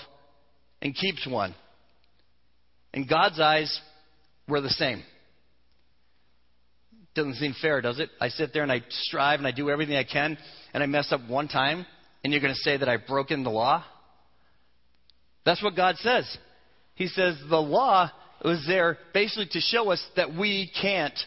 and 0.83 0.95
keeps 0.95 1.27
one. 1.27 1.55
In 2.93 3.07
God's 3.07 3.41
eyes, 3.41 3.81
we're 4.49 4.61
the 4.61 4.71
same. 4.71 5.03
Doesn't 7.15 7.35
seem 7.35 7.55
fair, 7.61 7.81
does 7.81 7.99
it? 7.99 8.11
I 8.21 8.29
sit 8.29 8.53
there 8.53 8.63
and 8.63 8.73
I 8.73 8.83
strive 8.89 9.39
and 9.41 9.47
I 9.47 9.53
do 9.53 9.71
everything 9.71 9.97
I 9.97 10.05
can 10.05 10.37
and 10.73 10.83
I 10.83 10.87
mess 10.87 11.13
up 11.13 11.29
one 11.29 11.49
time, 11.49 11.87
and 12.25 12.33
you're 12.33 12.43
going 12.43 12.55
to 12.55 12.61
say 12.61 12.77
that 12.79 12.89
I've 12.89 13.07
broken 13.07 13.45
the 13.45 13.51
law? 13.51 13.85
That's 15.45 15.63
what 15.63 15.77
God 15.77 15.97
says. 15.99 16.39
He 16.95 17.07
says 17.07 17.37
the 17.49 17.61
law 17.61 18.11
was 18.43 18.65
there 18.67 18.99
basically 19.13 19.49
to 19.53 19.61
show 19.61 19.91
us 19.91 20.05
that 20.17 20.35
we 20.35 20.71
can't 20.81 21.19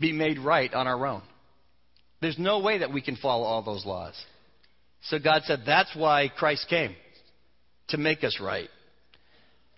be 0.00 0.12
made 0.12 0.38
right 0.38 0.72
on 0.72 0.86
our 0.86 1.06
own. 1.06 1.22
There's 2.20 2.38
no 2.38 2.60
way 2.60 2.78
that 2.78 2.92
we 2.92 3.02
can 3.02 3.16
follow 3.16 3.44
all 3.44 3.62
those 3.62 3.84
laws. 3.84 4.14
So 5.02 5.18
God 5.18 5.42
said 5.44 5.60
that's 5.66 5.94
why 5.94 6.28
Christ 6.36 6.66
came, 6.68 6.96
to 7.88 7.98
make 7.98 8.24
us 8.24 8.38
right. 8.40 8.68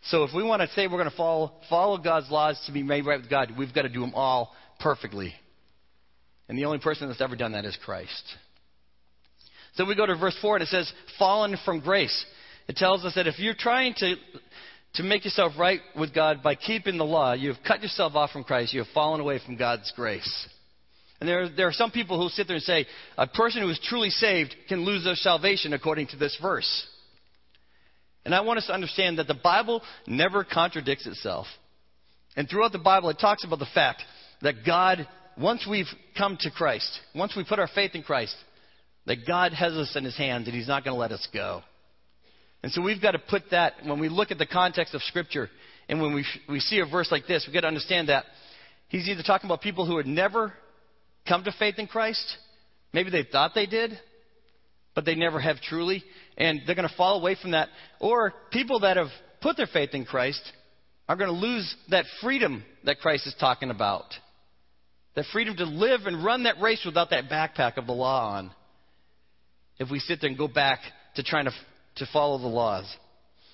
So 0.05 0.25
if 0.25 0.31
we 0.35 0.43
want 0.43 0.63
to 0.63 0.69
say 0.69 0.87
we're 0.87 0.99
going 0.99 1.11
to 1.11 1.17
follow, 1.17 1.53
follow 1.69 1.99
God's 1.99 2.31
laws 2.31 2.61
to 2.67 2.73
be 2.73 2.83
made 2.83 3.05
right 3.05 3.21
with 3.21 3.29
God, 3.29 3.53
we've 3.59 3.75
got 3.75 3.83
to 3.83 3.89
do 3.89 4.01
them 4.01 4.15
all 4.15 4.55
perfectly. 4.79 5.35
And 6.49 6.57
the 6.57 6.65
only 6.65 6.79
person 6.79 7.09
that's 7.09 7.21
ever 7.21 7.37
done 7.37 7.53
that 7.53 7.65
is 7.65 7.77
Christ. 7.85 8.25
So 9.75 9.85
we 9.85 9.95
go 9.95 10.07
to 10.07 10.17
verse 10.17 10.37
4 10.41 10.57
and 10.57 10.63
it 10.63 10.69
says, 10.69 10.93
fallen 11.19 11.57
from 11.65 11.81
grace. 11.81 12.25
It 12.69 12.77
tells 12.77 13.05
us 13.05 13.15
that 13.15 13.27
if 13.27 13.39
you're 13.39 13.55
trying 13.55 13.95
to, 13.99 14.15
to 14.95 15.03
make 15.03 15.25
yourself 15.25 15.53
right 15.59 15.81
with 15.99 16.15
God 16.15 16.43
by 16.43 16.55
keeping 16.55 16.99
the 16.99 17.05
law, 17.05 17.33
you 17.33 17.53
have 17.53 17.63
cut 17.67 17.83
yourself 17.83 18.15
off 18.15 18.31
from 18.31 18.45
Christ. 18.45 18.73
You 18.73 18.81
have 18.81 18.93
fallen 18.95 19.21
away 19.21 19.41
from 19.45 19.57
God's 19.57 19.93
grace. 19.97 20.49
And 21.21 21.29
there, 21.29 21.49
there 21.49 21.67
are 21.69 21.73
some 21.73 21.91
people 21.91 22.21
who 22.21 22.29
sit 22.31 22.47
there 22.47 22.57
and 22.57 22.65
say, 22.65 22.87
a 23.19 23.27
person 23.27 23.63
who 23.63 23.69
is 23.69 23.81
truly 23.85 24.11
saved 24.11 24.55
can 24.69 24.85
lose 24.85 25.05
their 25.05 25.15
salvation 25.15 25.73
according 25.73 26.09
to 26.09 26.17
this 26.17 26.37
verse. 26.41 26.87
And 28.25 28.35
I 28.35 28.41
want 28.41 28.59
us 28.59 28.67
to 28.67 28.75
understand 28.75 29.19
that 29.19 29.29
the 29.29 29.35
Bible 29.35 29.83
never 30.07 30.45
contradicts 30.45 31.07
itself. 31.07 31.47
And 32.37 32.49
throughout 32.49 32.73
the 32.73 32.79
Bible, 32.79 33.11
it 33.11 33.19
talks 33.19 33.45
about 33.45 33.59
the 33.59 33.67
fact 33.75 34.03
that 34.43 34.65
God, 34.65 35.07
once 35.39 35.67
we've 35.69 35.87
come 36.17 36.39
to 36.41 36.51
Christ, 36.51 36.91
once 37.15 37.35
we 37.37 37.45
put 37.45 37.59
our 37.59 37.69
faith 37.75 37.95
in 37.95 38.03
Christ, 38.03 38.35
that 39.07 39.27
God 39.27 39.53
has 39.53 39.73
us 39.73 39.95
in 39.97 40.05
His 40.05 40.17
hands 40.17 40.47
and 40.47 40.57
He's 40.57 40.69
not 40.69 40.85
going 40.85 40.95
to 40.95 41.01
let 41.01 41.13
us 41.13 41.27
go. 41.33 41.63
And 42.63 42.71
so 42.73 42.83
we've 42.83 43.01
got 43.01 43.13
to 43.13 43.19
put 43.19 43.43
that, 43.51 43.75
when 43.85 44.01
we 44.01 44.09
look 44.09 44.31
at 44.31 44.39
the 44.39 44.47
context 44.47 44.95
of 44.95 45.03
Scripture, 45.03 45.49
and 45.89 46.01
when 46.01 46.15
we, 46.15 46.25
we 46.49 46.61
see 46.61 46.81
a 46.81 46.87
verse 46.87 47.11
like 47.11 47.27
this, 47.27 47.45
we've 47.47 47.55
got 47.55 47.63
to 47.63 47.69
understand 47.69 48.09
that 48.09 48.25
He's 48.89 49.09
either 49.09 49.23
talking 49.23 49.49
about 49.49 49.63
people 49.63 49.87
who 49.87 49.97
had 49.97 50.07
never 50.07 50.53
come 51.27 51.45
to 51.45 51.53
faith 51.59 51.77
in 51.79 51.87
Christ, 51.87 52.25
maybe 52.93 53.11
they 53.11 53.23
thought 53.23 53.53
they 53.55 53.67
did, 53.67 53.93
but 54.95 55.05
they 55.05 55.15
never 55.15 55.41
have 55.41 55.61
truly, 55.61 56.03
and 56.37 56.61
they're 56.67 56.75
going 56.75 56.89
to 56.89 56.95
fall 56.97 57.21
away 57.21 57.37
from 57.41 57.53
that, 57.53 57.69
or 58.01 58.35
people 58.51 58.81
that 58.81 58.97
have 58.97 59.09
put 59.41 59.57
their 59.57 59.69
faith 59.69 59.91
in 59.93 60.05
Christ 60.05 60.43
are 61.09 61.17
going 61.17 61.31
to 61.31 61.37
lose 61.37 61.75
that 61.91 62.05
freedom 62.21 62.65
that 62.85 62.99
Christ 62.99 63.27
is 63.27 63.35
talking 63.39 63.71
about. 63.71 64.05
That 65.17 65.25
freedom 65.33 65.57
to 65.57 65.65
live 65.65 66.03
and 66.07 66.25
run 66.25 66.45
that 66.45 66.61
race 66.61 66.83
without 66.85 67.11
that 67.11 67.29
backpack 67.29 67.77
of 67.77 67.87
the 67.87 67.93
law 67.93 68.33
on. 68.35 68.51
If 69.81 69.91
we 69.91 69.99
sit 69.99 70.21
there 70.21 70.29
and 70.29 70.39
go 70.39 70.47
back 70.47 70.79
to 71.17 71.25
trying 71.25 71.47
to, 71.47 71.53
to 71.97 72.07
follow 72.13 72.39
the 72.39 72.47
laws. 72.47 72.85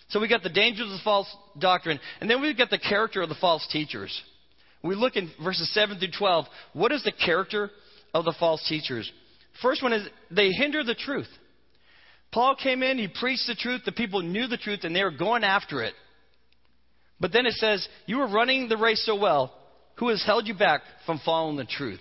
So 0.08 0.20
we 0.20 0.28
got 0.28 0.42
the 0.42 0.50
dangers 0.50 0.92
of 0.92 1.00
false 1.02 1.34
doctrine, 1.58 1.98
and 2.20 2.28
then 2.28 2.42
we've 2.42 2.58
got 2.58 2.68
the 2.68 2.78
character 2.78 3.22
of 3.22 3.28
the 3.28 3.36
false 3.40 3.66
teachers. 3.72 4.22
We 4.82 4.94
look 4.94 5.16
in 5.16 5.30
verses 5.42 5.72
7 5.72 5.98
through 5.98 6.10
12. 6.16 6.46
What 6.74 6.92
is 6.92 7.02
the 7.02 7.12
character 7.12 7.70
of 8.12 8.24
the 8.24 8.34
false 8.38 8.64
teachers? 8.68 9.10
First 9.62 9.82
one 9.82 9.92
is 9.92 10.06
they 10.30 10.50
hinder 10.50 10.84
the 10.84 10.94
truth. 10.94 11.28
Paul 12.32 12.56
came 12.56 12.82
in, 12.82 12.98
he 12.98 13.08
preached 13.08 13.46
the 13.46 13.54
truth, 13.54 13.82
the 13.84 13.92
people 13.92 14.20
knew 14.20 14.46
the 14.46 14.58
truth, 14.58 14.80
and 14.82 14.94
they 14.94 15.02
were 15.02 15.10
going 15.10 15.44
after 15.44 15.82
it. 15.82 15.94
But 17.18 17.32
then 17.32 17.46
it 17.46 17.54
says, 17.54 17.86
You 18.06 18.18
were 18.18 18.28
running 18.28 18.68
the 18.68 18.76
race 18.76 19.04
so 19.06 19.16
well, 19.18 19.54
who 19.96 20.08
has 20.08 20.22
held 20.24 20.46
you 20.46 20.54
back 20.54 20.82
from 21.06 21.20
following 21.24 21.56
the 21.56 21.64
truth? 21.64 22.00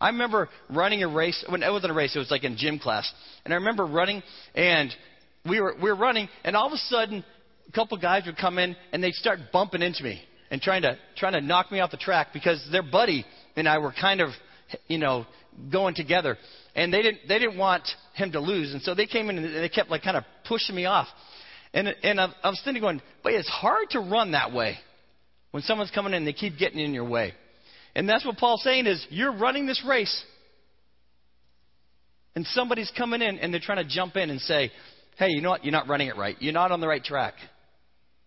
I 0.00 0.08
remember 0.08 0.48
running 0.70 1.02
a 1.02 1.08
race, 1.08 1.44
when 1.48 1.62
it 1.62 1.70
wasn't 1.70 1.92
a 1.92 1.94
race, 1.94 2.16
it 2.16 2.18
was 2.18 2.30
like 2.30 2.44
in 2.44 2.56
gym 2.56 2.78
class. 2.78 3.10
And 3.44 3.52
I 3.52 3.58
remember 3.58 3.84
running, 3.84 4.22
and 4.54 4.90
we 5.48 5.60
were, 5.60 5.74
we 5.80 5.90
were 5.90 5.96
running, 5.96 6.28
and 6.42 6.56
all 6.56 6.66
of 6.66 6.72
a 6.72 6.78
sudden, 6.78 7.24
a 7.68 7.72
couple 7.72 7.98
guys 7.98 8.24
would 8.26 8.38
come 8.38 8.58
in, 8.58 8.76
and 8.92 9.04
they'd 9.04 9.14
start 9.14 9.38
bumping 9.52 9.82
into 9.82 10.02
me 10.02 10.22
and 10.50 10.60
trying 10.60 10.82
to, 10.82 10.96
trying 11.16 11.34
to 11.34 11.40
knock 11.40 11.70
me 11.70 11.80
off 11.80 11.90
the 11.90 11.96
track 11.96 12.28
because 12.32 12.66
their 12.72 12.82
buddy 12.82 13.24
and 13.56 13.68
I 13.68 13.78
were 13.78 13.92
kind 13.98 14.20
of, 14.20 14.30
you 14.88 14.98
know, 14.98 15.26
going 15.70 15.94
together. 15.94 16.38
And 16.74 16.92
they 16.92 17.02
didn't, 17.02 17.20
they 17.28 17.38
didn't 17.38 17.58
want 17.58 17.86
him 18.14 18.32
to 18.32 18.40
lose. 18.40 18.72
And 18.72 18.82
so 18.82 18.94
they 18.94 19.06
came 19.06 19.28
in 19.30 19.38
and 19.38 19.54
they 19.54 19.68
kept 19.68 19.90
like 19.90 20.02
kind 20.02 20.16
of 20.16 20.24
pushing 20.46 20.74
me 20.74 20.86
off. 20.86 21.08
And, 21.72 21.88
and 22.02 22.20
I, 22.20 22.32
I 22.42 22.48
was 22.50 22.60
sitting 22.64 22.80
going, 22.80 23.00
but 23.22 23.32
it's 23.32 23.48
hard 23.48 23.90
to 23.90 24.00
run 24.00 24.32
that 24.32 24.52
way 24.52 24.78
when 25.50 25.62
someone's 25.62 25.90
coming 25.90 26.12
in 26.12 26.18
and 26.18 26.26
they 26.26 26.32
keep 26.32 26.58
getting 26.58 26.80
in 26.80 26.94
your 26.94 27.08
way. 27.08 27.34
And 27.94 28.08
that's 28.08 28.24
what 28.24 28.36
Paul's 28.36 28.62
saying 28.62 28.86
is 28.86 29.04
you're 29.10 29.36
running 29.36 29.66
this 29.66 29.82
race. 29.86 30.24
And 32.34 32.46
somebody's 32.46 32.90
coming 32.96 33.22
in 33.22 33.38
and 33.38 33.52
they're 33.52 33.60
trying 33.60 33.84
to 33.84 33.88
jump 33.88 34.16
in 34.16 34.30
and 34.30 34.40
say, 34.40 34.70
hey, 35.18 35.28
you 35.28 35.42
know 35.42 35.50
what? 35.50 35.64
You're 35.64 35.72
not 35.72 35.88
running 35.88 36.08
it 36.08 36.16
right. 36.16 36.36
You're 36.40 36.52
not 36.52 36.70
on 36.72 36.80
the 36.80 36.88
right 36.88 37.02
track. 37.02 37.34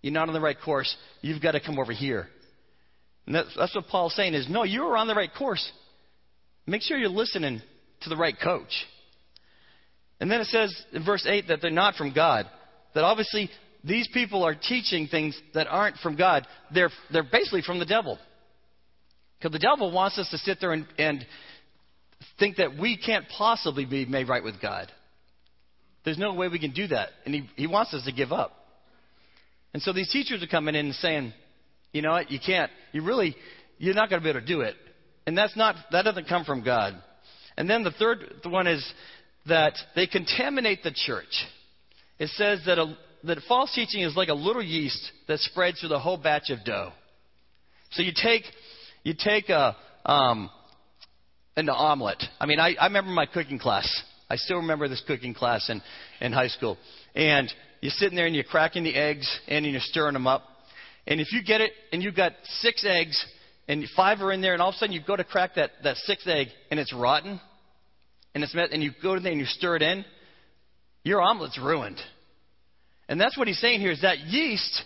You're 0.02 0.14
not 0.14 0.28
on 0.28 0.34
the 0.34 0.42
right 0.42 0.58
course. 0.60 0.94
You've 1.22 1.42
got 1.42 1.54
to 1.54 1.62
come 1.62 1.80
over 1.80 1.94
here. 1.94 2.28
And 3.26 3.34
that's, 3.34 3.56
that's 3.58 3.74
what 3.74 3.88
Paul's 3.88 4.16
saying 4.16 4.34
is, 4.34 4.50
no, 4.50 4.64
you're 4.64 4.98
on 4.98 5.08
the 5.08 5.16
right 5.16 5.32
course. 5.38 5.72
Make 6.68 6.82
sure 6.82 6.98
you're 6.98 7.10
listening 7.10 7.62
to 8.02 8.10
the 8.10 8.18
right 8.18 8.36
coach. 8.42 8.72
And 10.20 10.30
then 10.30 10.42
it 10.42 10.48
says 10.48 10.74
in 10.92 11.06
verse 11.06 11.26
8 11.28 11.48
that 11.48 11.62
they're 11.62 11.72
not 11.72 11.96
from 11.96 12.14
God. 12.14 12.46
That 12.96 13.04
obviously 13.04 13.50
these 13.84 14.08
people 14.14 14.44
are 14.44 14.56
teaching 14.56 15.08
things 15.08 15.40
that 15.54 15.68
aren't 15.68 15.98
from 15.98 16.16
God. 16.16 16.46
They're, 16.74 16.92
they're 17.12 17.24
basically 17.24 17.62
from 17.62 17.80
the 17.80 17.86
devil. 17.86 18.20
Because 19.44 19.60
the 19.60 19.60
devil 19.60 19.92
wants 19.92 20.18
us 20.18 20.30
to 20.30 20.38
sit 20.38 20.60
there 20.62 20.72
and, 20.72 20.88
and 20.98 21.26
think 22.40 22.56
that 22.58 22.78
we 22.80 22.96
can't 22.96 23.26
possibly 23.38 23.84
be 23.84 24.06
made 24.06 24.30
right 24.30 24.42
with 24.42 24.62
God. 24.62 24.90
There's 26.06 26.18
no 26.18 26.34
way 26.34 26.48
we 26.48 26.60
can 26.60 26.72
do 26.72 26.88
that. 26.88 27.10
And 27.26 27.36
he, 27.36 27.50
he 27.58 27.68
wants 27.68 27.94
us 27.94 28.06
to 28.06 28.14
give 28.14 28.32
up. 28.32 28.54
And 29.74 29.84
so 29.84 29.92
these 29.92 30.10
teachers 30.10 30.42
are 30.42 30.48
coming 30.48 30.76
in 30.76 30.86
and 30.86 30.96
saying, 30.96 31.34
you 31.92 32.02
know 32.02 32.12
what, 32.12 32.32
you 32.32 32.40
can't, 32.46 32.72
you 32.94 33.04
really, 33.04 33.36
you're 33.80 33.94
not 33.94 34.10
going 34.10 34.22
to 34.22 34.24
be 34.24 34.30
able 34.30 34.40
to 34.40 34.46
do 34.46 34.62
it. 34.62 34.76
And 35.28 35.38
that's 35.38 35.58
not, 35.58 35.76
that 35.92 36.04
doesn't 36.04 36.30
come 36.30 36.46
from 36.46 36.64
God. 36.64 36.94
And 37.58 37.70
then 37.70 37.84
the 37.84 37.92
third 37.92 38.20
one 38.46 38.68
is 38.68 38.94
that 39.48 39.74
they 39.94 40.08
contaminate 40.08 40.84
the 40.84 40.94
church. 40.94 41.46
It 42.18 42.30
says 42.30 42.62
that, 42.66 42.78
a, 42.80 42.98
that 43.26 43.40
false 43.50 43.74
teaching 43.76 44.04
is 44.04 44.16
like 44.16 44.30
a 44.30 44.34
little 44.34 44.64
yeast 44.64 45.12
that 45.28 45.40
spreads 45.40 45.82
through 45.82 45.90
the 45.90 46.00
whole 46.00 46.18
batch 46.18 46.50
of 46.50 46.64
dough. 46.64 46.94
So 47.92 48.04
you 48.04 48.12
take, 48.16 48.44
you 49.04 49.14
take 49.18 49.50
a, 49.50 49.76
um, 50.06 50.50
an 51.56 51.70
omelet. 51.70 52.24
I 52.40 52.46
mean, 52.46 52.60
I, 52.60 52.76
I 52.80 52.88
remember 52.88 53.12
my 53.12 53.26
cooking 53.26 53.60
class. 53.60 53.88
I 54.30 54.36
still 54.38 54.58
remember 54.58 54.88
this 54.88 55.04
cooking 55.06 55.34
class 55.34 55.70
in, 55.70 55.82
in 56.22 56.34
high 56.34 56.48
school. 56.48 56.78
And 57.16 57.52
you're 57.82 57.92
sitting 57.92 58.16
there 58.16 58.26
and 58.26 58.34
you're 58.34 58.44
cracking 58.46 58.84
the 58.84 58.96
eggs 58.96 59.30
and 59.48 59.66
you're 59.66 59.80
stirring 59.82 60.14
them 60.14 60.26
up. 60.26 60.44
And 61.06 61.20
if 61.20 61.32
you 61.32 61.44
get 61.44 61.62
it 61.62 61.72
and 61.92 62.02
you've 62.02 62.16
got 62.16 62.34
six 62.62 62.86
eggs 62.88 63.24
and 63.68 63.86
five 63.96 64.22
are 64.22 64.32
in 64.32 64.42
there 64.42 64.54
and 64.54 64.62
all 64.62 64.70
of 64.70 64.76
a 64.76 64.78
sudden 64.78 64.94
you 64.94 65.02
go 65.06 65.16
to 65.16 65.24
crack 65.24 65.56
that, 65.56 65.72
that 65.84 65.98
sixth 65.98 66.28
egg 66.28 66.48
and 66.72 66.80
it's 66.80 66.94
rotten 66.94 67.40
and 68.34 68.44
it's 68.44 68.56
met, 68.56 68.72
and 68.72 68.82
you 68.82 68.92
go 69.02 69.14
in 69.16 69.24
there 69.24 69.32
and 69.32 69.40
you 69.40 69.46
stir 69.46 69.76
it 69.76 69.82
in, 69.82 70.04
your 71.04 71.22
omelet's 71.22 71.60
ruined. 71.60 72.00
And 73.08 73.20
that's 73.20 73.38
what 73.38 73.48
he's 73.48 73.60
saying 73.60 73.80
here 73.80 73.92
is 73.92 74.02
that 74.02 74.20
yeast, 74.20 74.82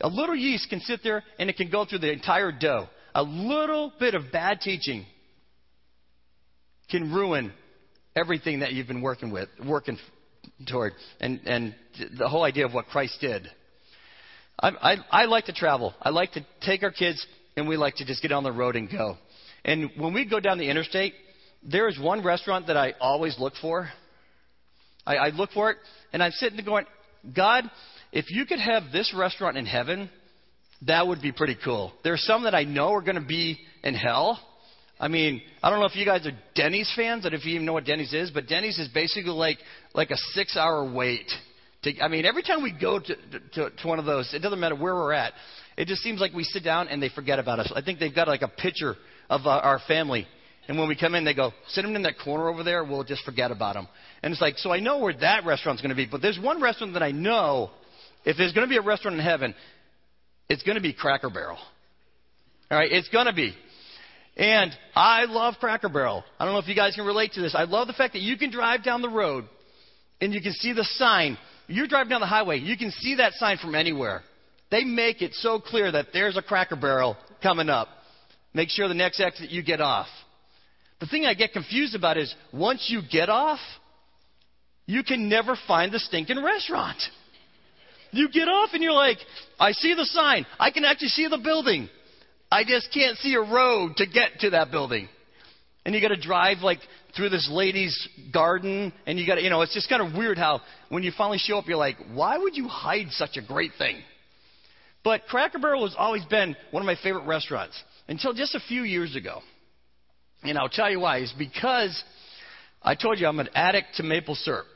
a 0.00 0.08
little 0.08 0.36
yeast 0.36 0.68
can 0.70 0.80
sit 0.80 1.00
there 1.02 1.24
and 1.38 1.50
it 1.50 1.56
can 1.56 1.70
go 1.70 1.84
through 1.84 1.98
the 1.98 2.12
entire 2.12 2.52
dough. 2.52 2.88
A 3.18 3.22
little 3.22 3.92
bit 3.98 4.14
of 4.14 4.30
bad 4.30 4.60
teaching 4.60 5.04
can 6.88 7.12
ruin 7.12 7.52
everything 8.14 8.60
that 8.60 8.74
you've 8.74 8.86
been 8.86 9.02
working 9.02 9.32
with, 9.32 9.48
working 9.66 9.98
toward, 10.68 10.92
and, 11.18 11.40
and 11.44 11.74
the 12.16 12.28
whole 12.28 12.44
idea 12.44 12.64
of 12.64 12.72
what 12.72 12.86
Christ 12.86 13.18
did. 13.20 13.48
I, 14.60 14.68
I, 14.68 14.96
I 15.10 15.24
like 15.24 15.46
to 15.46 15.52
travel. 15.52 15.94
I 16.00 16.10
like 16.10 16.30
to 16.34 16.46
take 16.62 16.84
our 16.84 16.92
kids, 16.92 17.26
and 17.56 17.66
we 17.66 17.76
like 17.76 17.96
to 17.96 18.04
just 18.04 18.22
get 18.22 18.30
on 18.30 18.44
the 18.44 18.52
road 18.52 18.76
and 18.76 18.88
go. 18.88 19.16
And 19.64 19.90
when 19.98 20.14
we 20.14 20.24
go 20.24 20.38
down 20.38 20.58
the 20.58 20.70
interstate, 20.70 21.12
there 21.64 21.88
is 21.88 21.98
one 21.98 22.22
restaurant 22.22 22.68
that 22.68 22.76
I 22.76 22.94
always 23.00 23.36
look 23.36 23.54
for. 23.60 23.90
I, 25.04 25.16
I 25.16 25.28
look 25.30 25.50
for 25.50 25.72
it, 25.72 25.78
and 26.12 26.22
I'm 26.22 26.30
sitting 26.30 26.56
there 26.56 26.64
going, 26.64 26.86
God, 27.34 27.68
if 28.12 28.26
you 28.30 28.46
could 28.46 28.60
have 28.60 28.92
this 28.92 29.12
restaurant 29.12 29.56
in 29.56 29.66
heaven, 29.66 30.08
that 30.86 31.06
would 31.06 31.20
be 31.20 31.32
pretty 31.32 31.56
cool. 31.64 31.92
There's 32.04 32.22
some 32.22 32.44
that 32.44 32.54
I 32.54 32.64
know 32.64 32.92
are 32.92 33.02
going 33.02 33.20
to 33.20 33.26
be 33.26 33.58
in 33.82 33.94
hell, 33.94 34.40
I 35.00 35.08
mean, 35.08 35.42
I 35.62 35.70
don't 35.70 35.78
know 35.78 35.86
if 35.86 35.94
you 35.94 36.04
guys 36.04 36.26
are 36.26 36.32
Denny's 36.54 36.92
fans, 36.96 37.24
or 37.24 37.32
if 37.32 37.44
you 37.44 37.54
even 37.54 37.66
know 37.66 37.72
what 37.72 37.84
Denny's 37.84 38.12
is, 38.12 38.30
but 38.30 38.48
Denny's 38.48 38.78
is 38.78 38.88
basically 38.88 39.30
like 39.30 39.58
like 39.94 40.10
a 40.10 40.16
six-hour 40.32 40.92
wait. 40.92 41.30
To, 41.84 42.00
I 42.00 42.08
mean, 42.08 42.24
every 42.24 42.42
time 42.42 42.62
we 42.62 42.72
go 42.72 42.98
to, 42.98 43.16
to 43.54 43.70
to 43.70 43.86
one 43.86 44.00
of 44.00 44.04
those, 44.04 44.32
it 44.34 44.40
doesn't 44.40 44.58
matter 44.58 44.74
where 44.74 44.94
we're 44.94 45.12
at. 45.12 45.34
It 45.76 45.86
just 45.86 46.02
seems 46.02 46.20
like 46.20 46.32
we 46.32 46.42
sit 46.42 46.64
down 46.64 46.88
and 46.88 47.00
they 47.00 47.10
forget 47.10 47.38
about 47.38 47.60
us. 47.60 47.72
I 47.74 47.82
think 47.82 48.00
they've 48.00 48.14
got 48.14 48.26
like 48.26 48.42
a 48.42 48.48
picture 48.48 48.96
of 49.30 49.42
uh, 49.46 49.50
our 49.50 49.80
family, 49.86 50.26
and 50.66 50.76
when 50.76 50.88
we 50.88 50.96
come 50.96 51.14
in, 51.14 51.24
they 51.24 51.34
go, 51.34 51.52
"Sit 51.68 51.82
them 51.82 51.94
in 51.94 52.02
that 52.02 52.18
corner 52.24 52.48
over 52.48 52.64
there. 52.64 52.82
We'll 52.82 53.04
just 53.04 53.24
forget 53.24 53.52
about 53.52 53.74
them." 53.74 53.86
And 54.24 54.32
it's 54.32 54.42
like, 54.42 54.58
so 54.58 54.72
I 54.72 54.80
know 54.80 54.98
where 54.98 55.16
that 55.18 55.46
restaurant's 55.46 55.80
going 55.80 55.90
to 55.90 55.96
be, 55.96 56.06
but 56.10 56.20
there's 56.20 56.40
one 56.40 56.60
restaurant 56.60 56.94
that 56.94 57.04
I 57.04 57.12
know, 57.12 57.70
if 58.24 58.36
there's 58.36 58.52
going 58.52 58.66
to 58.66 58.68
be 58.68 58.78
a 58.78 58.82
restaurant 58.82 59.16
in 59.16 59.24
heaven, 59.24 59.54
it's 60.48 60.62
going 60.62 60.76
to 60.76 60.82
be 60.82 60.92
Cracker 60.92 61.30
Barrel. 61.30 61.58
All 62.70 62.78
right, 62.78 62.90
it's 62.90 63.08
going 63.08 63.26
to 63.26 63.32
be. 63.32 63.54
And 64.36 64.72
I 64.94 65.24
love 65.24 65.54
Cracker 65.58 65.88
Barrel. 65.88 66.24
I 66.38 66.44
don't 66.44 66.54
know 66.54 66.60
if 66.60 66.68
you 66.68 66.76
guys 66.76 66.94
can 66.94 67.04
relate 67.04 67.32
to 67.32 67.40
this. 67.40 67.54
I 67.54 67.64
love 67.64 67.86
the 67.86 67.92
fact 67.92 68.12
that 68.12 68.22
you 68.22 68.36
can 68.36 68.50
drive 68.50 68.84
down 68.84 69.02
the 69.02 69.08
road 69.08 69.44
and 70.20 70.32
you 70.32 70.40
can 70.40 70.52
see 70.52 70.72
the 70.72 70.84
sign. 70.84 71.36
You're 71.66 71.88
driving 71.88 72.10
down 72.10 72.20
the 72.20 72.26
highway, 72.26 72.58
you 72.58 72.76
can 72.76 72.90
see 72.90 73.16
that 73.16 73.32
sign 73.34 73.58
from 73.58 73.74
anywhere. 73.74 74.22
They 74.70 74.84
make 74.84 75.22
it 75.22 75.34
so 75.34 75.60
clear 75.60 75.90
that 75.90 76.08
there's 76.12 76.36
a 76.36 76.42
Cracker 76.42 76.76
Barrel 76.76 77.16
coming 77.42 77.68
up. 77.68 77.88
Make 78.54 78.68
sure 78.70 78.88
the 78.88 78.94
next 78.94 79.20
exit 79.20 79.50
you 79.50 79.62
get 79.62 79.80
off. 79.80 80.06
The 81.00 81.06
thing 81.06 81.26
I 81.26 81.34
get 81.34 81.52
confused 81.52 81.94
about 81.94 82.16
is 82.16 82.34
once 82.52 82.86
you 82.88 83.00
get 83.10 83.28
off, 83.28 83.60
you 84.86 85.02
can 85.02 85.28
never 85.28 85.56
find 85.66 85.92
the 85.92 85.98
stinking 85.98 86.42
restaurant. 86.42 86.98
You 88.10 88.28
get 88.30 88.48
off 88.48 88.70
and 88.72 88.82
you're 88.82 88.92
like, 88.92 89.18
I 89.58 89.72
see 89.72 89.94
the 89.94 90.04
sign. 90.04 90.46
I 90.58 90.70
can 90.70 90.84
actually 90.84 91.08
see 91.08 91.28
the 91.28 91.38
building. 91.38 91.88
I 92.50 92.64
just 92.64 92.88
can't 92.92 93.16
see 93.18 93.34
a 93.34 93.40
road 93.40 93.96
to 93.96 94.06
get 94.06 94.40
to 94.40 94.50
that 94.50 94.70
building. 94.70 95.08
And 95.84 95.94
you 95.94 96.00
got 96.00 96.08
to 96.08 96.20
drive 96.20 96.58
like 96.58 96.78
through 97.16 97.30
this 97.30 97.48
lady's 97.50 98.08
garden, 98.32 98.92
and 99.06 99.18
you 99.18 99.26
got 99.26 99.36
to, 99.36 99.42
you 99.42 99.50
know, 99.50 99.62
it's 99.62 99.74
just 99.74 99.88
kind 99.88 100.02
of 100.02 100.16
weird 100.16 100.38
how 100.38 100.60
when 100.88 101.02
you 101.02 101.12
finally 101.16 101.38
show 101.38 101.58
up, 101.58 101.66
you're 101.66 101.76
like, 101.76 101.96
why 102.12 102.38
would 102.38 102.56
you 102.56 102.68
hide 102.68 103.06
such 103.10 103.36
a 103.36 103.42
great 103.42 103.72
thing? 103.78 103.96
But 105.04 105.22
Cracker 105.28 105.58
Barrel 105.58 105.86
has 105.86 105.94
always 105.98 106.24
been 106.24 106.56
one 106.70 106.82
of 106.82 106.86
my 106.86 106.96
favorite 107.02 107.26
restaurants 107.26 107.82
until 108.08 108.34
just 108.34 108.54
a 108.54 108.60
few 108.60 108.82
years 108.82 109.16
ago. 109.16 109.40
And 110.42 110.58
I'll 110.58 110.68
tell 110.68 110.90
you 110.90 111.00
why. 111.00 111.18
It's 111.18 111.32
because 111.32 112.02
I 112.82 112.94
told 112.94 113.18
you 113.18 113.26
I'm 113.26 113.40
an 113.40 113.48
addict 113.54 113.96
to 113.96 114.02
maple 114.02 114.34
syrup. 114.34 114.66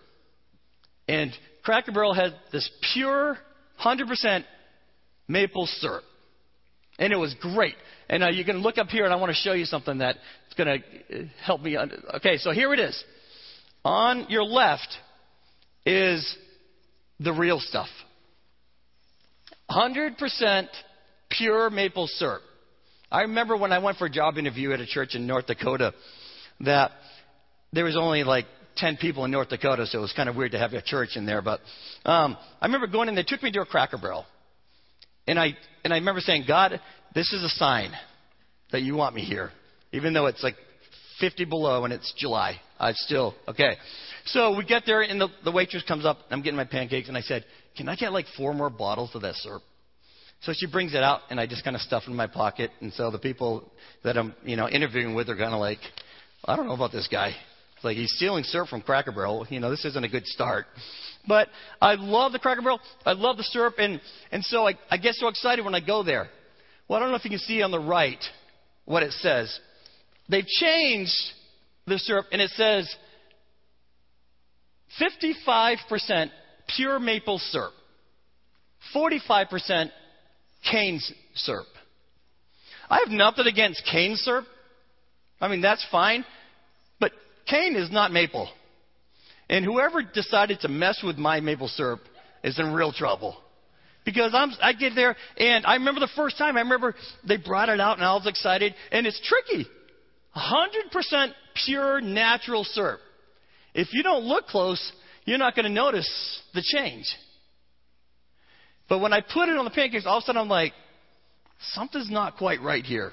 And 1.08 1.32
Cracker 1.62 1.92
Barrel 1.92 2.14
had 2.14 2.34
this 2.52 2.68
pure, 2.92 3.38
100% 3.84 4.44
maple 5.28 5.66
syrup. 5.66 6.04
And 6.98 7.12
it 7.12 7.16
was 7.16 7.34
great. 7.40 7.74
And 8.08 8.22
uh, 8.22 8.30
you 8.30 8.44
can 8.44 8.58
look 8.58 8.78
up 8.78 8.88
here, 8.88 9.04
and 9.04 9.12
I 9.12 9.16
want 9.16 9.30
to 9.30 9.36
show 9.36 9.52
you 9.52 9.64
something 9.64 9.98
that's 9.98 10.18
going 10.56 10.82
to 10.82 11.28
help 11.44 11.60
me. 11.62 11.76
Under- 11.76 11.96
okay, 12.16 12.36
so 12.36 12.50
here 12.50 12.72
it 12.74 12.80
is. 12.80 13.02
On 13.84 14.26
your 14.28 14.44
left 14.44 14.88
is 15.84 16.36
the 17.18 17.32
real 17.32 17.58
stuff 17.60 17.88
100% 19.70 20.66
pure 21.30 21.70
maple 21.70 22.06
syrup. 22.06 22.42
I 23.10 23.22
remember 23.22 23.56
when 23.56 23.72
I 23.72 23.78
went 23.78 23.98
for 23.98 24.06
a 24.06 24.10
job 24.10 24.38
interview 24.38 24.72
at 24.72 24.80
a 24.80 24.86
church 24.86 25.14
in 25.14 25.26
North 25.26 25.46
Dakota 25.46 25.94
that 26.60 26.92
there 27.72 27.84
was 27.84 27.96
only 27.96 28.24
like 28.24 28.46
10 28.76 28.96
people 28.96 29.24
in 29.24 29.30
North 29.30 29.48
Dakota, 29.48 29.86
so 29.86 29.98
it 29.98 30.02
was 30.02 30.12
kind 30.12 30.28
of 30.28 30.36
weird 30.36 30.52
to 30.52 30.58
have 30.58 30.72
a 30.72 30.82
church 30.82 31.10
in 31.16 31.26
there. 31.26 31.42
But 31.42 31.60
um, 32.04 32.36
I 32.60 32.66
remember 32.66 32.86
going 32.86 33.08
in, 33.08 33.14
they 33.14 33.22
took 33.22 33.42
me 33.42 33.50
to 33.52 33.60
a 33.60 33.66
cracker 33.66 33.98
barrel. 33.98 34.24
And 35.26 35.38
I, 35.38 35.56
and 35.84 35.92
I 35.92 35.98
remember 35.98 36.20
saying, 36.20 36.44
God, 36.48 36.80
this 37.14 37.32
is 37.32 37.42
a 37.42 37.48
sign 37.50 37.92
that 38.72 38.82
you 38.82 38.96
want 38.96 39.14
me 39.14 39.22
here. 39.22 39.50
Even 39.92 40.12
though 40.12 40.26
it's 40.26 40.42
like 40.42 40.56
50 41.20 41.44
below 41.44 41.84
and 41.84 41.92
it's 41.92 42.12
July. 42.16 42.60
I 42.78 42.92
still, 42.92 43.34
okay. 43.46 43.76
So 44.26 44.56
we 44.56 44.64
get 44.64 44.82
there 44.86 45.02
and 45.02 45.20
the, 45.20 45.28
the 45.44 45.52
waitress 45.52 45.84
comes 45.84 46.04
up. 46.04 46.18
I'm 46.30 46.42
getting 46.42 46.56
my 46.56 46.64
pancakes 46.64 47.08
and 47.08 47.16
I 47.16 47.20
said, 47.20 47.44
can 47.76 47.88
I 47.88 47.96
get 47.96 48.12
like 48.12 48.26
four 48.36 48.52
more 48.54 48.70
bottles 48.70 49.14
of 49.14 49.22
that 49.22 49.34
syrup? 49.36 49.62
So 50.42 50.52
she 50.52 50.66
brings 50.66 50.94
it 50.94 51.02
out 51.04 51.20
and 51.30 51.38
I 51.38 51.46
just 51.46 51.62
kind 51.62 51.76
of 51.76 51.82
stuff 51.82 52.04
it 52.06 52.10
in 52.10 52.16
my 52.16 52.26
pocket. 52.26 52.70
And 52.80 52.92
so 52.94 53.12
the 53.12 53.18
people 53.18 53.70
that 54.02 54.16
I'm, 54.16 54.34
you 54.44 54.56
know, 54.56 54.68
interviewing 54.68 55.14
with 55.14 55.28
are 55.28 55.36
kind 55.36 55.54
of 55.54 55.60
like, 55.60 55.78
I 56.44 56.56
don't 56.56 56.66
know 56.66 56.74
about 56.74 56.90
this 56.90 57.06
guy. 57.08 57.36
It's 57.82 57.84
like 57.84 57.96
he's 57.96 58.12
stealing 58.14 58.44
syrup 58.44 58.68
from 58.68 58.80
Cracker 58.80 59.10
Barrel. 59.10 59.44
You 59.50 59.58
know, 59.58 59.68
this 59.68 59.84
isn't 59.84 60.04
a 60.04 60.08
good 60.08 60.24
start. 60.24 60.66
But 61.26 61.48
I 61.80 61.96
love 61.96 62.30
the 62.30 62.38
Cracker 62.38 62.62
Barrel. 62.62 62.78
I 63.04 63.14
love 63.14 63.38
the 63.38 63.42
syrup. 63.42 63.74
And, 63.78 64.00
and 64.30 64.44
so 64.44 64.68
I, 64.68 64.74
I 64.88 64.98
get 64.98 65.16
so 65.16 65.26
excited 65.26 65.64
when 65.64 65.74
I 65.74 65.80
go 65.80 66.04
there. 66.04 66.28
Well, 66.86 66.96
I 66.96 67.02
don't 67.02 67.10
know 67.10 67.16
if 67.16 67.24
you 67.24 67.30
can 67.30 67.40
see 67.40 67.60
on 67.60 67.72
the 67.72 67.80
right 67.80 68.22
what 68.84 69.02
it 69.02 69.10
says. 69.14 69.58
They've 70.28 70.46
changed 70.46 71.10
the 71.88 71.98
syrup 71.98 72.26
and 72.30 72.40
it 72.40 72.50
says 72.50 72.94
55% 75.00 76.30
pure 76.76 77.00
maple 77.00 77.38
syrup, 77.38 77.72
45% 78.94 79.90
cane 80.70 81.00
syrup. 81.34 81.66
I 82.88 83.00
have 83.04 83.08
nothing 83.08 83.48
against 83.48 83.82
cane 83.90 84.14
syrup. 84.14 84.44
I 85.40 85.48
mean, 85.48 85.62
that's 85.62 85.84
fine. 85.90 86.24
Cane 87.48 87.76
is 87.76 87.90
not 87.90 88.12
maple. 88.12 88.48
And 89.48 89.64
whoever 89.64 90.02
decided 90.02 90.60
to 90.60 90.68
mess 90.68 91.02
with 91.02 91.18
my 91.18 91.40
maple 91.40 91.68
syrup 91.68 92.00
is 92.42 92.58
in 92.58 92.72
real 92.72 92.92
trouble. 92.92 93.36
Because 94.04 94.32
I'm, 94.34 94.50
I 94.60 94.72
get 94.72 94.94
there, 94.94 95.16
and 95.36 95.64
I 95.64 95.74
remember 95.74 96.00
the 96.00 96.10
first 96.16 96.36
time, 96.38 96.56
I 96.56 96.60
remember 96.60 96.94
they 97.26 97.36
brought 97.36 97.68
it 97.68 97.80
out, 97.80 97.98
and 97.98 98.04
I 98.04 98.14
was 98.14 98.26
excited, 98.26 98.74
and 98.90 99.06
it's 99.06 99.20
tricky. 99.24 99.66
100% 100.36 101.32
pure 101.66 102.00
natural 102.00 102.64
syrup. 102.64 103.00
If 103.74 103.92
you 103.92 104.02
don't 104.02 104.24
look 104.24 104.46
close, 104.46 104.92
you're 105.24 105.38
not 105.38 105.54
going 105.54 105.66
to 105.66 105.72
notice 105.72 106.08
the 106.54 106.62
change. 106.62 107.06
But 108.88 108.98
when 108.98 109.12
I 109.12 109.20
put 109.20 109.48
it 109.48 109.56
on 109.56 109.64
the 109.64 109.70
pancakes, 109.70 110.04
all 110.06 110.18
of 110.18 110.22
a 110.22 110.26
sudden 110.26 110.42
I'm 110.42 110.48
like, 110.48 110.72
something's 111.72 112.10
not 112.10 112.36
quite 112.36 112.60
right 112.60 112.84
here. 112.84 113.12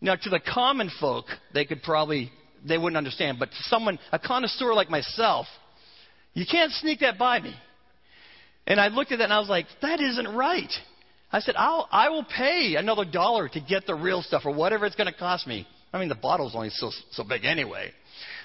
Now, 0.00 0.14
to 0.14 0.30
the 0.30 0.40
common 0.40 0.90
folk, 1.00 1.26
they 1.52 1.64
could 1.64 1.82
probably, 1.82 2.30
they 2.66 2.78
wouldn't 2.78 2.96
understand. 2.96 3.38
But 3.38 3.50
someone, 3.62 3.98
a 4.12 4.18
connoisseur 4.18 4.74
like 4.74 4.90
myself, 4.90 5.46
you 6.34 6.46
can't 6.50 6.72
sneak 6.72 7.00
that 7.00 7.18
by 7.18 7.40
me. 7.40 7.54
And 8.66 8.80
I 8.80 8.88
looked 8.88 9.12
at 9.12 9.18
that 9.18 9.24
and 9.24 9.32
I 9.32 9.40
was 9.40 9.48
like, 9.48 9.66
that 9.82 10.00
isn't 10.00 10.28
right. 10.28 10.72
I 11.32 11.40
said, 11.40 11.54
I'll, 11.56 11.88
I 11.90 12.08
will 12.08 12.24
pay 12.24 12.74
another 12.76 13.04
dollar 13.04 13.48
to 13.48 13.60
get 13.60 13.86
the 13.86 13.94
real 13.94 14.22
stuff 14.22 14.42
or 14.44 14.54
whatever 14.54 14.86
it's 14.86 14.96
going 14.96 15.12
to 15.12 15.18
cost 15.18 15.46
me. 15.46 15.66
I 15.92 15.98
mean, 15.98 16.08
the 16.08 16.14
bottle's 16.14 16.54
only 16.54 16.70
so, 16.70 16.90
so 17.12 17.24
big 17.24 17.44
anyway. 17.44 17.92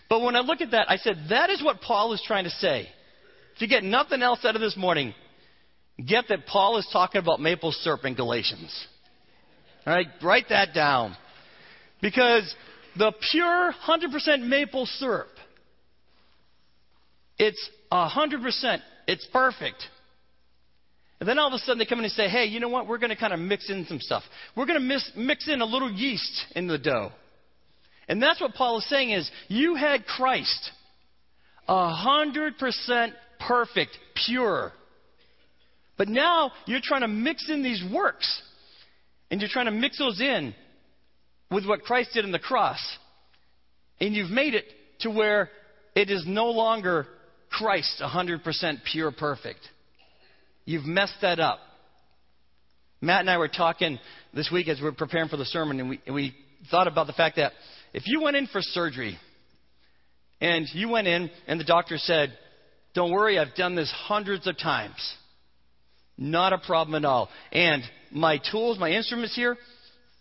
But 0.09 0.21
when 0.21 0.35
I 0.35 0.41
look 0.41 0.61
at 0.61 0.71
that, 0.71 0.89
I 0.89 0.97
said, 0.97 1.15
that 1.29 1.49
is 1.49 1.63
what 1.63 1.81
Paul 1.81 2.13
is 2.13 2.23
trying 2.25 2.43
to 2.45 2.49
say. 2.51 2.87
If 3.55 3.61
you 3.61 3.67
get 3.67 3.83
nothing 3.83 4.21
else 4.21 4.43
out 4.45 4.55
of 4.55 4.61
this 4.61 4.77
morning, 4.77 5.13
get 6.03 6.25
that 6.29 6.45
Paul 6.45 6.77
is 6.77 6.87
talking 6.91 7.19
about 7.19 7.39
maple 7.39 7.71
syrup 7.71 8.03
in 8.03 8.15
Galatians. 8.15 8.87
All 9.85 9.93
right, 9.93 10.07
write 10.21 10.49
that 10.49 10.73
down. 10.73 11.15
Because 12.01 12.53
the 12.97 13.13
pure 13.31 13.73
100% 13.87 14.47
maple 14.47 14.85
syrup, 14.85 15.27
it's 17.37 17.69
100%, 17.91 18.79
it's 19.07 19.27
perfect. 19.31 19.83
And 21.19 21.29
then 21.29 21.39
all 21.39 21.47
of 21.47 21.53
a 21.53 21.59
sudden 21.59 21.79
they 21.79 21.85
come 21.85 21.99
in 21.99 22.05
and 22.05 22.13
say, 22.13 22.27
hey, 22.27 22.45
you 22.45 22.59
know 22.59 22.69
what? 22.69 22.87
We're 22.87 22.97
going 22.97 23.09
to 23.09 23.15
kind 23.15 23.33
of 23.33 23.39
mix 23.39 23.69
in 23.69 23.85
some 23.85 23.99
stuff. 23.99 24.23
We're 24.55 24.65
going 24.65 24.79
to 24.79 24.85
mix, 24.85 25.11
mix 25.15 25.47
in 25.47 25.61
a 25.61 25.65
little 25.65 25.91
yeast 25.91 26.45
in 26.55 26.67
the 26.67 26.77
dough. 26.77 27.11
And 28.07 28.21
that's 28.21 28.39
what 28.39 28.53
Paul 28.53 28.77
is 28.79 28.89
saying 28.89 29.11
is, 29.11 29.29
you 29.47 29.75
had 29.75 30.05
Christ, 30.05 30.71
hundred 31.67 32.57
percent 32.57 33.13
perfect, 33.39 33.97
pure. 34.27 34.71
But 35.97 36.09
now 36.09 36.51
you're 36.67 36.81
trying 36.83 37.01
to 37.01 37.07
mix 37.07 37.49
in 37.49 37.63
these 37.63 37.83
works. 37.91 38.41
And 39.31 39.41
you're 39.41 39.49
trying 39.51 39.65
to 39.65 39.71
mix 39.71 39.97
those 39.97 40.21
in 40.21 40.53
with 41.55 41.65
what 41.65 41.83
Christ 41.83 42.09
did 42.13 42.25
in 42.25 42.33
the 42.33 42.39
cross. 42.39 42.79
And 44.01 44.13
you've 44.13 44.29
made 44.29 44.53
it 44.53 44.65
to 44.99 45.09
where 45.09 45.49
it 45.95 46.09
is 46.09 46.25
no 46.27 46.47
longer 46.47 47.07
Christ 47.49 48.01
100% 48.03 48.43
pure, 48.91 49.11
perfect. 49.11 49.61
You've 50.65 50.85
messed 50.85 51.21
that 51.21 51.39
up. 51.39 51.59
Matt 52.99 53.21
and 53.21 53.29
I 53.29 53.37
were 53.37 53.47
talking 53.47 53.99
this 54.33 54.49
week 54.51 54.67
as 54.67 54.79
we 54.79 54.83
were 54.83 54.91
preparing 54.91 55.29
for 55.29 55.37
the 55.37 55.45
sermon, 55.45 55.79
and 55.79 55.89
we, 55.89 56.01
and 56.05 56.13
we 56.13 56.35
thought 56.69 56.87
about 56.87 57.07
the 57.07 57.13
fact 57.13 57.37
that 57.37 57.53
if 57.93 58.03
you 58.05 58.21
went 58.21 58.35
in 58.35 58.47
for 58.47 58.61
surgery 58.61 59.17
and 60.41 60.67
you 60.73 60.89
went 60.89 61.07
in 61.07 61.31
and 61.47 61.57
the 61.57 61.63
doctor 61.63 61.97
said, 61.97 62.37
Don't 62.95 63.11
worry, 63.11 63.39
I've 63.39 63.55
done 63.55 63.75
this 63.75 63.91
hundreds 63.91 64.45
of 64.45 64.57
times. 64.57 65.15
Not 66.17 66.51
a 66.51 66.57
problem 66.57 66.95
at 66.95 67.07
all. 67.07 67.29
And 67.53 67.81
my 68.11 68.41
tools, 68.51 68.77
my 68.77 68.91
instruments 68.91 69.35
here, 69.35 69.55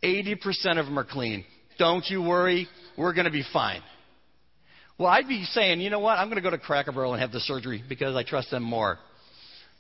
80% 0.04 0.78
of 0.78 0.86
them 0.86 0.98
are 0.98 1.04
clean. 1.04 1.44
Don't 1.78 2.04
you 2.08 2.22
worry, 2.22 2.68
we're 2.96 3.14
going 3.14 3.24
to 3.24 3.32
be 3.32 3.44
fine. 3.52 3.80
Well, 4.98 5.08
I'd 5.08 5.26
be 5.26 5.44
saying, 5.44 5.80
you 5.80 5.90
know 5.90 5.98
what, 5.98 6.18
I'm 6.18 6.28
going 6.28 6.36
to 6.36 6.42
go 6.42 6.50
to 6.50 6.58
Cracker 6.58 6.92
Barrel 6.92 7.14
and 7.14 7.20
have 7.20 7.32
the 7.32 7.40
surgery 7.40 7.82
because 7.88 8.14
I 8.14 8.22
trust 8.22 8.50
them 8.50 8.62
more. 8.62 8.98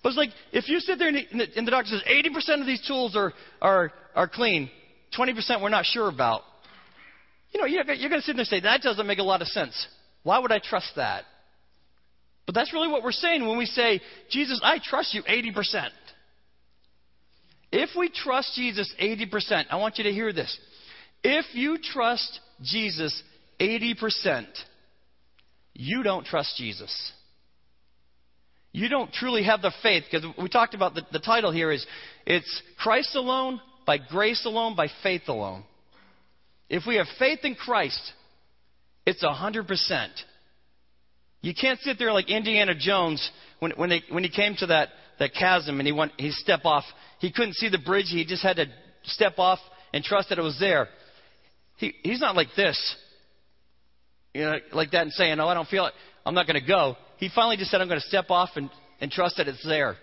But 0.02 0.08
it's 0.10 0.18
like, 0.18 0.30
if 0.52 0.68
you 0.68 0.80
sit 0.80 0.98
there 0.98 1.08
and 1.08 1.16
the, 1.16 1.46
and 1.56 1.66
the 1.66 1.70
doctor 1.70 1.90
says 1.90 2.02
80% 2.08 2.60
of 2.60 2.66
these 2.66 2.84
tools 2.86 3.14
are, 3.14 3.32
are, 3.62 3.92
are 4.14 4.28
clean, 4.28 4.70
20% 5.16 5.62
we're 5.62 5.68
not 5.68 5.84
sure 5.84 6.08
about, 6.08 6.42
you 7.52 7.60
know, 7.60 7.66
you're, 7.66 7.84
you're 7.92 8.10
going 8.10 8.20
to 8.20 8.26
sit 8.26 8.34
there 8.34 8.40
and 8.40 8.48
say, 8.48 8.60
that 8.60 8.82
doesn't 8.82 9.06
make 9.06 9.18
a 9.18 9.22
lot 9.22 9.40
of 9.40 9.48
sense. 9.48 9.86
Why 10.24 10.40
would 10.40 10.50
I 10.50 10.58
trust 10.58 10.90
that? 10.96 11.24
But 12.46 12.54
that's 12.54 12.72
really 12.72 12.88
what 12.88 13.02
we're 13.02 13.12
saying 13.12 13.46
when 13.46 13.56
we 13.56 13.66
say, 13.66 14.00
Jesus, 14.30 14.60
I 14.62 14.78
trust 14.82 15.14
you 15.14 15.22
80%. 15.22 15.88
If 17.76 17.90
we 17.98 18.08
trust 18.08 18.54
Jesus 18.54 18.94
80%, 19.02 19.64
I 19.68 19.74
want 19.76 19.98
you 19.98 20.04
to 20.04 20.12
hear 20.12 20.32
this. 20.32 20.56
If 21.24 21.44
you 21.54 21.76
trust 21.82 22.38
Jesus 22.62 23.20
80%, 23.58 24.46
you 25.72 26.04
don't 26.04 26.24
trust 26.24 26.56
Jesus. 26.56 27.12
You 28.70 28.88
don't 28.88 29.12
truly 29.12 29.42
have 29.42 29.60
the 29.60 29.72
faith, 29.82 30.04
because 30.08 30.24
we 30.40 30.48
talked 30.48 30.74
about 30.74 30.94
the, 30.94 31.02
the 31.10 31.18
title 31.18 31.50
here 31.50 31.72
is 31.72 31.84
it's 32.24 32.62
Christ 32.78 33.16
alone, 33.16 33.60
by 33.84 33.98
grace 33.98 34.46
alone, 34.46 34.76
by 34.76 34.86
faith 35.02 35.22
alone. 35.26 35.64
If 36.70 36.84
we 36.86 36.94
have 36.94 37.08
faith 37.18 37.40
in 37.42 37.56
Christ, 37.56 38.12
it's 39.04 39.24
100%. 39.24 39.66
You 41.40 41.54
can't 41.60 41.80
sit 41.80 41.98
there 41.98 42.12
like 42.12 42.30
Indiana 42.30 42.74
Jones 42.78 43.28
when, 43.58 43.72
when, 43.72 43.90
they, 43.90 44.04
when 44.12 44.22
he 44.22 44.30
came 44.30 44.54
to 44.58 44.66
that, 44.66 44.90
that 45.18 45.34
chasm 45.34 45.78
and 45.80 45.86
he, 45.86 45.92
went, 45.92 46.12
he 46.16 46.30
stepped 46.30 46.64
off. 46.64 46.84
He 47.20 47.32
couldn't 47.32 47.54
see 47.54 47.68
the 47.68 47.78
bridge. 47.78 48.06
He 48.08 48.24
just 48.24 48.42
had 48.42 48.56
to 48.56 48.66
step 49.04 49.38
off 49.38 49.58
and 49.92 50.02
trust 50.02 50.28
that 50.30 50.38
it 50.38 50.42
was 50.42 50.58
there. 50.58 50.88
He, 51.76 51.94
he's 52.02 52.20
not 52.20 52.36
like 52.36 52.48
this, 52.56 52.96
you 54.32 54.42
know, 54.42 54.56
like 54.72 54.92
that 54.92 55.02
and 55.02 55.12
saying, 55.12 55.40
"Oh, 55.40 55.48
I 55.48 55.54
don't 55.54 55.68
feel 55.68 55.86
it. 55.86 55.92
I'm 56.24 56.34
not 56.34 56.46
going 56.46 56.60
to 56.60 56.66
go." 56.66 56.96
He 57.18 57.28
finally 57.34 57.56
just 57.56 57.70
said, 57.70 57.80
"I'm 57.80 57.88
going 57.88 58.00
to 58.00 58.06
step 58.06 58.26
off 58.30 58.50
and, 58.54 58.70
and 59.00 59.10
trust 59.10 59.38
that 59.38 59.48
it's 59.48 59.64
there." 59.66 59.96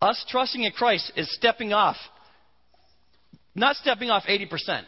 Us 0.00 0.24
trusting 0.28 0.62
in 0.62 0.70
Christ 0.70 1.10
is 1.16 1.32
stepping 1.34 1.72
off, 1.72 1.96
not 3.56 3.74
stepping 3.76 4.10
off 4.10 4.24
80 4.28 4.46
percent 4.46 4.86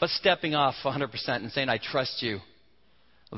but 0.00 0.08
stepping 0.08 0.54
off 0.54 0.74
100% 0.82 1.10
and 1.28 1.52
saying, 1.52 1.68
I 1.68 1.78
trust 1.78 2.22
you. 2.22 2.38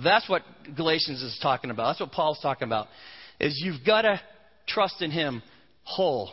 That's 0.03 0.27
what 0.29 0.43
Galatians 0.75 1.21
is 1.21 1.39
talking 1.43 1.71
about. 1.71 1.89
That's 1.89 2.01
what 2.01 2.13
Paul's 2.13 2.39
talking 2.41 2.67
about. 2.67 2.87
Is 3.43 3.61
you've 3.63 3.85
got 3.85 4.03
to 4.03 4.21
trust 4.67 5.03
in 5.03 5.11
him 5.11 5.43
whole. 5.85 6.31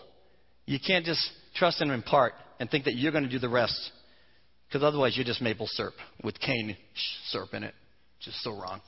You 0.65 0.79
can't 0.85 1.05
just 1.05 1.21
trust 1.55 1.81
in 1.81 1.89
him 1.89 1.95
in 1.95 2.03
part 2.03 2.33
and 2.59 2.69
think 2.69 2.85
that 2.85 2.95
you're 2.95 3.11
going 3.11 3.23
to 3.25 3.29
do 3.29 3.39
the 3.39 3.49
rest. 3.49 3.91
Because 4.67 4.83
otherwise, 4.83 5.17
you're 5.17 5.25
just 5.25 5.41
maple 5.41 5.67
syrup 5.67 5.95
with 6.23 6.39
cane 6.39 6.77
syrup 7.29 7.53
in 7.53 7.63
it. 7.63 7.73
Just 8.21 8.41
so 8.43 8.51
wrong. 8.51 8.81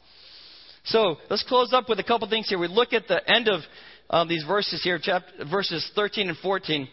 So 0.84 1.16
let's 1.30 1.44
close 1.44 1.74
up 1.74 1.90
with 1.90 2.00
a 2.00 2.04
couple 2.04 2.30
things 2.30 2.50
here. 2.50 2.60
We 2.60 2.68
look 2.68 2.94
at 2.94 3.08
the 3.08 3.22
end 3.30 3.48
of 3.48 3.62
um, 4.10 4.28
these 4.28 4.44
verses 4.44 4.82
here, 4.84 5.00
chapter, 5.02 5.46
verses 5.50 5.90
13 5.96 6.30
and 6.30 6.38
14, 6.38 6.88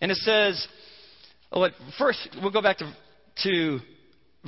and 0.00 0.10
it 0.10 0.16
says, 0.18 0.66
oh, 1.52 1.68
first, 1.98 2.28
we'll 2.40 2.52
go 2.52 2.62
back 2.62 2.78
to, 2.78 2.94
to 3.42 3.78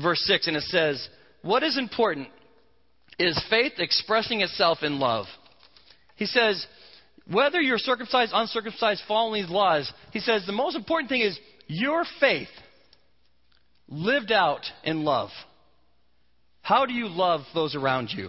verse 0.01 0.23
6, 0.27 0.47
and 0.47 0.57
it 0.57 0.63
says, 0.65 1.09
What 1.43 1.63
is 1.63 1.77
important 1.77 2.29
is 3.19 3.41
faith 3.51 3.73
expressing 3.79 4.41
itself 4.41 4.79
in 4.83 4.99
love. 4.99 5.27
He 6.23 6.27
says, 6.27 6.65
whether 7.29 7.61
you're 7.61 7.79
circumcised, 7.79 8.31
uncircumcised, 8.33 9.03
following 9.09 9.43
these 9.43 9.51
laws, 9.51 9.93
he 10.13 10.21
says 10.21 10.47
the 10.47 10.53
most 10.53 10.77
important 10.77 11.09
thing 11.09 11.21
is 11.21 11.37
your 11.67 12.05
faith 12.21 12.47
lived 13.89 14.31
out 14.31 14.61
in 14.85 15.03
love. 15.03 15.31
How 16.61 16.87
do 16.87 16.93
you 16.93 17.09
love 17.09 17.41
those 17.55 17.75
around 17.75 18.11
you? 18.11 18.29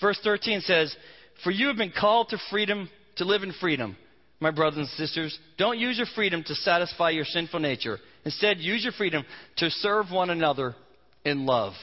Verse 0.00 0.18
13 0.24 0.62
says, 0.62 0.96
For 1.44 1.52
you 1.52 1.68
have 1.68 1.76
been 1.76 1.92
called 1.96 2.30
to 2.30 2.38
freedom, 2.50 2.90
to 3.18 3.24
live 3.24 3.44
in 3.44 3.52
freedom. 3.60 3.96
My 4.40 4.50
brothers 4.50 4.78
and 4.78 4.88
sisters, 4.88 5.38
don't 5.58 5.78
use 5.78 5.96
your 5.96 6.08
freedom 6.16 6.42
to 6.42 6.56
satisfy 6.56 7.10
your 7.10 7.24
sinful 7.24 7.60
nature. 7.60 8.00
Instead, 8.24 8.58
use 8.58 8.82
your 8.82 8.94
freedom 8.94 9.24
to 9.58 9.70
serve 9.70 10.10
one 10.10 10.30
another 10.30 10.74
in 11.24 11.46
love. 11.46 11.74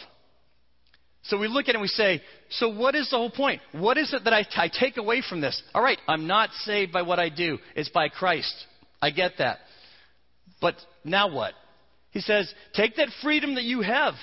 So 1.23 1.37
we 1.37 1.47
look 1.47 1.65
at 1.65 1.69
it 1.69 1.75
and 1.75 1.81
we 1.81 1.87
say, 1.87 2.21
so 2.49 2.67
what 2.69 2.95
is 2.95 3.09
the 3.09 3.17
whole 3.17 3.29
point? 3.29 3.61
What 3.71 3.97
is 3.97 4.13
it 4.13 4.25
that 4.25 4.33
I, 4.33 4.43
take 4.77 4.97
away 4.97 5.23
from 5.27 5.39
this? 5.39 5.61
All 5.73 5.81
right, 5.81 5.97
I'm 6.07 6.27
not 6.27 6.49
saved 6.63 6.91
by 6.91 7.01
what 7.03 7.19
I 7.19 7.29
do, 7.29 7.59
it's 7.75 7.89
by 7.89 8.09
Christ. 8.09 8.53
I 9.01 9.09
get 9.09 9.33
that. 9.37 9.59
But 10.61 10.75
now 11.03 11.33
what? 11.33 11.53
He 12.11 12.19
says, 12.19 12.53
take 12.73 12.97
that 12.97 13.09
freedom 13.21 13.55
that 13.55 13.63
you 13.63 13.81
have, 13.81 14.13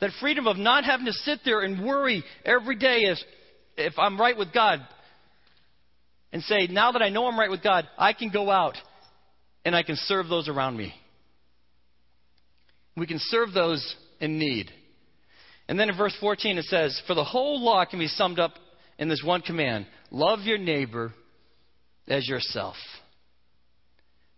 that 0.00 0.10
freedom 0.20 0.46
of 0.46 0.56
not 0.56 0.84
having 0.84 1.06
to 1.06 1.12
sit 1.12 1.40
there 1.44 1.60
and 1.60 1.84
worry 1.84 2.24
every 2.44 2.76
day 2.76 3.04
as 3.10 3.22
if 3.76 3.94
I'm 3.98 4.18
right 4.18 4.36
with 4.36 4.52
God, 4.52 4.80
and 6.32 6.42
say, 6.42 6.66
now 6.66 6.92
that 6.92 7.02
I 7.02 7.08
know 7.08 7.26
I'm 7.26 7.38
right 7.38 7.50
with 7.50 7.62
God, 7.62 7.86
I 7.96 8.12
can 8.12 8.30
go 8.30 8.50
out 8.50 8.76
and 9.64 9.76
I 9.76 9.82
can 9.82 9.96
serve 9.96 10.28
those 10.28 10.48
around 10.48 10.76
me. 10.76 10.94
We 12.96 13.06
can 13.06 13.18
serve 13.20 13.52
those 13.52 13.96
in 14.20 14.38
need. 14.38 14.70
And 15.68 15.78
then 15.78 15.88
in 15.88 15.96
verse 15.96 16.16
14 16.20 16.58
it 16.58 16.64
says, 16.66 17.00
For 17.06 17.14
the 17.14 17.24
whole 17.24 17.62
law 17.62 17.84
can 17.84 17.98
be 17.98 18.08
summed 18.08 18.38
up 18.38 18.54
in 18.98 19.08
this 19.08 19.22
one 19.24 19.42
command 19.42 19.86
love 20.10 20.40
your 20.40 20.58
neighbor 20.58 21.12
as 22.08 22.28
yourself. 22.28 22.76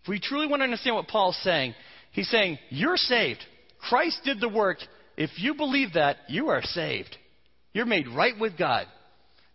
If 0.02 0.08
we 0.08 0.20
truly 0.20 0.46
want 0.46 0.60
to 0.60 0.64
understand 0.64 0.96
what 0.96 1.08
Paul's 1.08 1.38
saying, 1.42 1.74
he's 2.12 2.30
saying, 2.30 2.58
You're 2.70 2.96
saved. 2.96 3.40
Christ 3.78 4.20
did 4.24 4.40
the 4.40 4.48
work. 4.48 4.78
If 5.16 5.30
you 5.36 5.54
believe 5.54 5.94
that, 5.94 6.16
you 6.28 6.48
are 6.48 6.62
saved. 6.62 7.16
You're 7.72 7.86
made 7.86 8.08
right 8.08 8.38
with 8.38 8.56
God. 8.56 8.86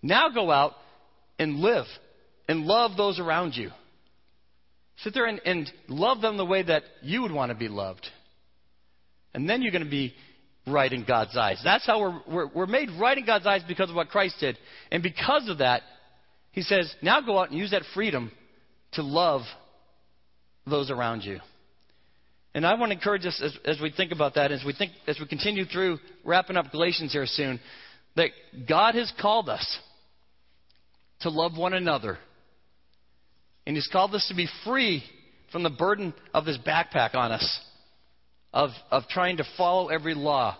Now 0.01 0.29
go 0.29 0.51
out 0.51 0.73
and 1.39 1.59
live 1.59 1.85
and 2.47 2.65
love 2.65 2.97
those 2.97 3.19
around 3.19 3.55
you. 3.55 3.71
Sit 4.97 5.13
there 5.13 5.25
and, 5.25 5.41
and 5.45 5.71
love 5.87 6.21
them 6.21 6.37
the 6.37 6.45
way 6.45 6.63
that 6.63 6.83
you 7.01 7.21
would 7.23 7.31
want 7.31 7.51
to 7.51 7.57
be 7.57 7.67
loved. 7.67 8.05
And 9.33 9.49
then 9.49 9.61
you're 9.61 9.71
going 9.71 9.83
to 9.83 9.89
be 9.89 10.13
right 10.65 10.91
in 10.91 11.03
God's 11.03 11.35
eyes. 11.35 11.59
That's 11.63 11.85
how 11.85 11.99
we're, 11.99 12.21
we're, 12.27 12.47
we're 12.53 12.65
made 12.65 12.89
right 12.99 13.17
in 13.17 13.25
God's 13.25 13.45
eyes 13.45 13.61
because 13.67 13.89
of 13.89 13.95
what 13.95 14.09
Christ 14.09 14.35
did. 14.39 14.57
And 14.91 15.03
because 15.03 15.49
of 15.49 15.57
that, 15.59 15.81
he 16.51 16.61
says, 16.61 16.93
now 17.01 17.21
go 17.21 17.39
out 17.39 17.49
and 17.49 17.57
use 17.57 17.71
that 17.71 17.83
freedom 17.93 18.31
to 18.93 19.03
love 19.03 19.41
those 20.65 20.89
around 20.89 21.23
you. 21.23 21.39
And 22.55 22.65
I 22.65 22.75
want 22.75 22.91
to 22.91 22.95
encourage 22.95 23.25
us 23.25 23.41
as, 23.43 23.57
as 23.65 23.81
we 23.81 23.91
think 23.91 24.11
about 24.11 24.35
that, 24.35 24.51
as 24.51 24.63
we 24.63 24.73
think, 24.73 24.91
as 25.07 25.19
we 25.19 25.25
continue 25.25 25.65
through 25.65 25.97
wrapping 26.23 26.55
up 26.55 26.71
Galatians 26.71 27.11
here 27.11 27.25
soon, 27.25 27.59
that 28.15 28.29
God 28.69 28.95
has 28.95 29.11
called 29.19 29.49
us 29.49 29.79
to 31.21 31.29
love 31.29 31.57
one 31.57 31.73
another. 31.73 32.19
And 33.65 33.75
He's 33.75 33.89
called 33.91 34.13
us 34.13 34.27
to 34.27 34.35
be 34.35 34.47
free 34.63 35.03
from 35.51 35.63
the 35.63 35.71
burden 35.71 36.13
of 36.33 36.45
this 36.45 36.59
backpack 36.59 37.15
on 37.15 37.31
us 37.31 37.59
of, 38.53 38.69
of 38.91 39.07
trying 39.07 39.37
to 39.37 39.43
follow 39.57 39.89
every 39.89 40.13
law 40.13 40.57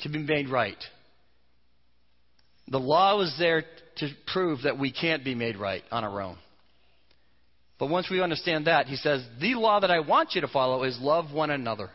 to 0.00 0.08
be 0.08 0.18
made 0.18 0.48
right. 0.48 0.82
The 2.68 2.78
law 2.78 3.16
was 3.16 3.34
there 3.38 3.64
to 3.98 4.08
prove 4.32 4.62
that 4.62 4.78
we 4.78 4.90
can't 4.90 5.22
be 5.22 5.34
made 5.34 5.56
right 5.56 5.82
on 5.90 6.02
our 6.02 6.22
own. 6.22 6.38
But 7.78 7.90
once 7.90 8.08
we 8.10 8.22
understand 8.22 8.66
that, 8.66 8.86
he 8.86 8.96
says, 8.96 9.24
The 9.40 9.54
law 9.54 9.80
that 9.80 9.90
I 9.90 10.00
want 10.00 10.30
you 10.34 10.40
to 10.40 10.48
follow 10.48 10.84
is 10.84 10.98
love 11.00 11.32
one 11.32 11.50
another 11.50 11.90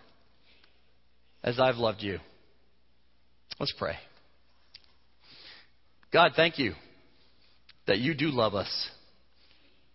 as 1.43 1.59
I've 1.59 1.77
loved 1.77 2.01
you. 2.01 2.19
Let's 3.59 3.73
pray. 3.77 3.95
God, 6.11 6.33
thank 6.35 6.59
you 6.59 6.73
that 7.87 7.99
you 7.99 8.13
do 8.13 8.27
love 8.27 8.55
us. 8.55 8.89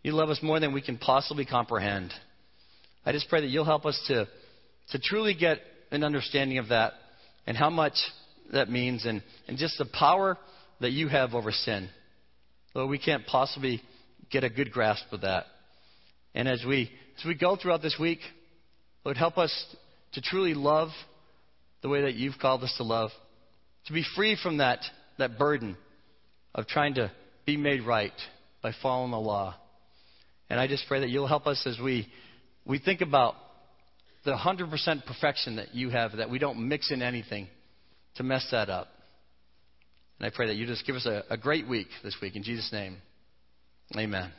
You 0.02 0.12
love 0.12 0.30
us 0.30 0.40
more 0.42 0.60
than 0.60 0.72
we 0.72 0.82
can 0.82 0.98
possibly 0.98 1.44
comprehend. 1.44 2.12
I 3.06 3.12
just 3.12 3.28
pray 3.28 3.40
that 3.40 3.48
you'll 3.48 3.64
help 3.64 3.86
us 3.86 4.02
to 4.08 4.26
to 4.90 4.98
truly 4.98 5.34
get 5.34 5.58
an 5.90 6.04
understanding 6.04 6.58
of 6.58 6.68
that 6.68 6.92
and 7.46 7.56
how 7.56 7.70
much 7.70 7.94
that 8.52 8.68
means 8.68 9.04
and, 9.06 9.22
and 9.48 9.58
just 9.58 9.78
the 9.78 9.86
power 9.86 10.38
that 10.80 10.90
you 10.90 11.08
have 11.08 11.34
over 11.34 11.50
sin. 11.50 11.88
Lord, 12.74 12.90
we 12.90 12.98
can't 12.98 13.26
possibly 13.26 13.80
get 14.30 14.44
a 14.44 14.50
good 14.50 14.72
grasp 14.72 15.04
of 15.12 15.22
that. 15.22 15.44
And 16.34 16.48
as 16.48 16.64
we 16.66 16.90
as 17.18 17.24
we 17.24 17.34
go 17.34 17.56
throughout 17.56 17.80
this 17.80 17.96
week, 17.98 18.18
Lord, 19.04 19.16
help 19.16 19.38
us 19.38 19.52
to 20.14 20.20
truly 20.20 20.54
love 20.54 20.88
the 21.82 21.88
way 21.88 22.02
that 22.02 22.14
you've 22.14 22.38
called 22.40 22.62
us 22.64 22.74
to 22.78 22.82
love. 22.82 23.10
To 23.86 23.92
be 23.92 24.04
free 24.16 24.36
from 24.42 24.58
that, 24.58 24.80
that 25.18 25.38
burden 25.38 25.76
of 26.54 26.66
trying 26.66 26.94
to 26.94 27.12
be 27.46 27.56
made 27.56 27.82
right 27.82 28.12
by 28.62 28.72
following 28.82 29.10
the 29.10 29.18
law. 29.18 29.54
And 30.48 30.58
I 30.58 30.66
just 30.66 30.84
pray 30.88 31.00
that 31.00 31.10
you'll 31.10 31.26
help 31.26 31.46
us 31.46 31.62
as 31.66 31.78
we, 31.78 32.08
we 32.64 32.78
think 32.78 33.00
about 33.00 33.34
the 34.24 34.32
100% 34.32 35.04
perfection 35.06 35.56
that 35.56 35.74
you 35.74 35.90
have, 35.90 36.16
that 36.16 36.30
we 36.30 36.38
don't 36.38 36.68
mix 36.68 36.90
in 36.90 37.02
anything 37.02 37.48
to 38.16 38.22
mess 38.22 38.46
that 38.50 38.70
up. 38.70 38.88
And 40.18 40.26
I 40.26 40.34
pray 40.34 40.46
that 40.46 40.54
you 40.54 40.66
just 40.66 40.86
give 40.86 40.96
us 40.96 41.06
a, 41.06 41.24
a 41.30 41.36
great 41.36 41.68
week 41.68 41.88
this 42.02 42.16
week. 42.22 42.36
In 42.36 42.42
Jesus' 42.42 42.70
name, 42.72 42.96
amen. 43.96 44.30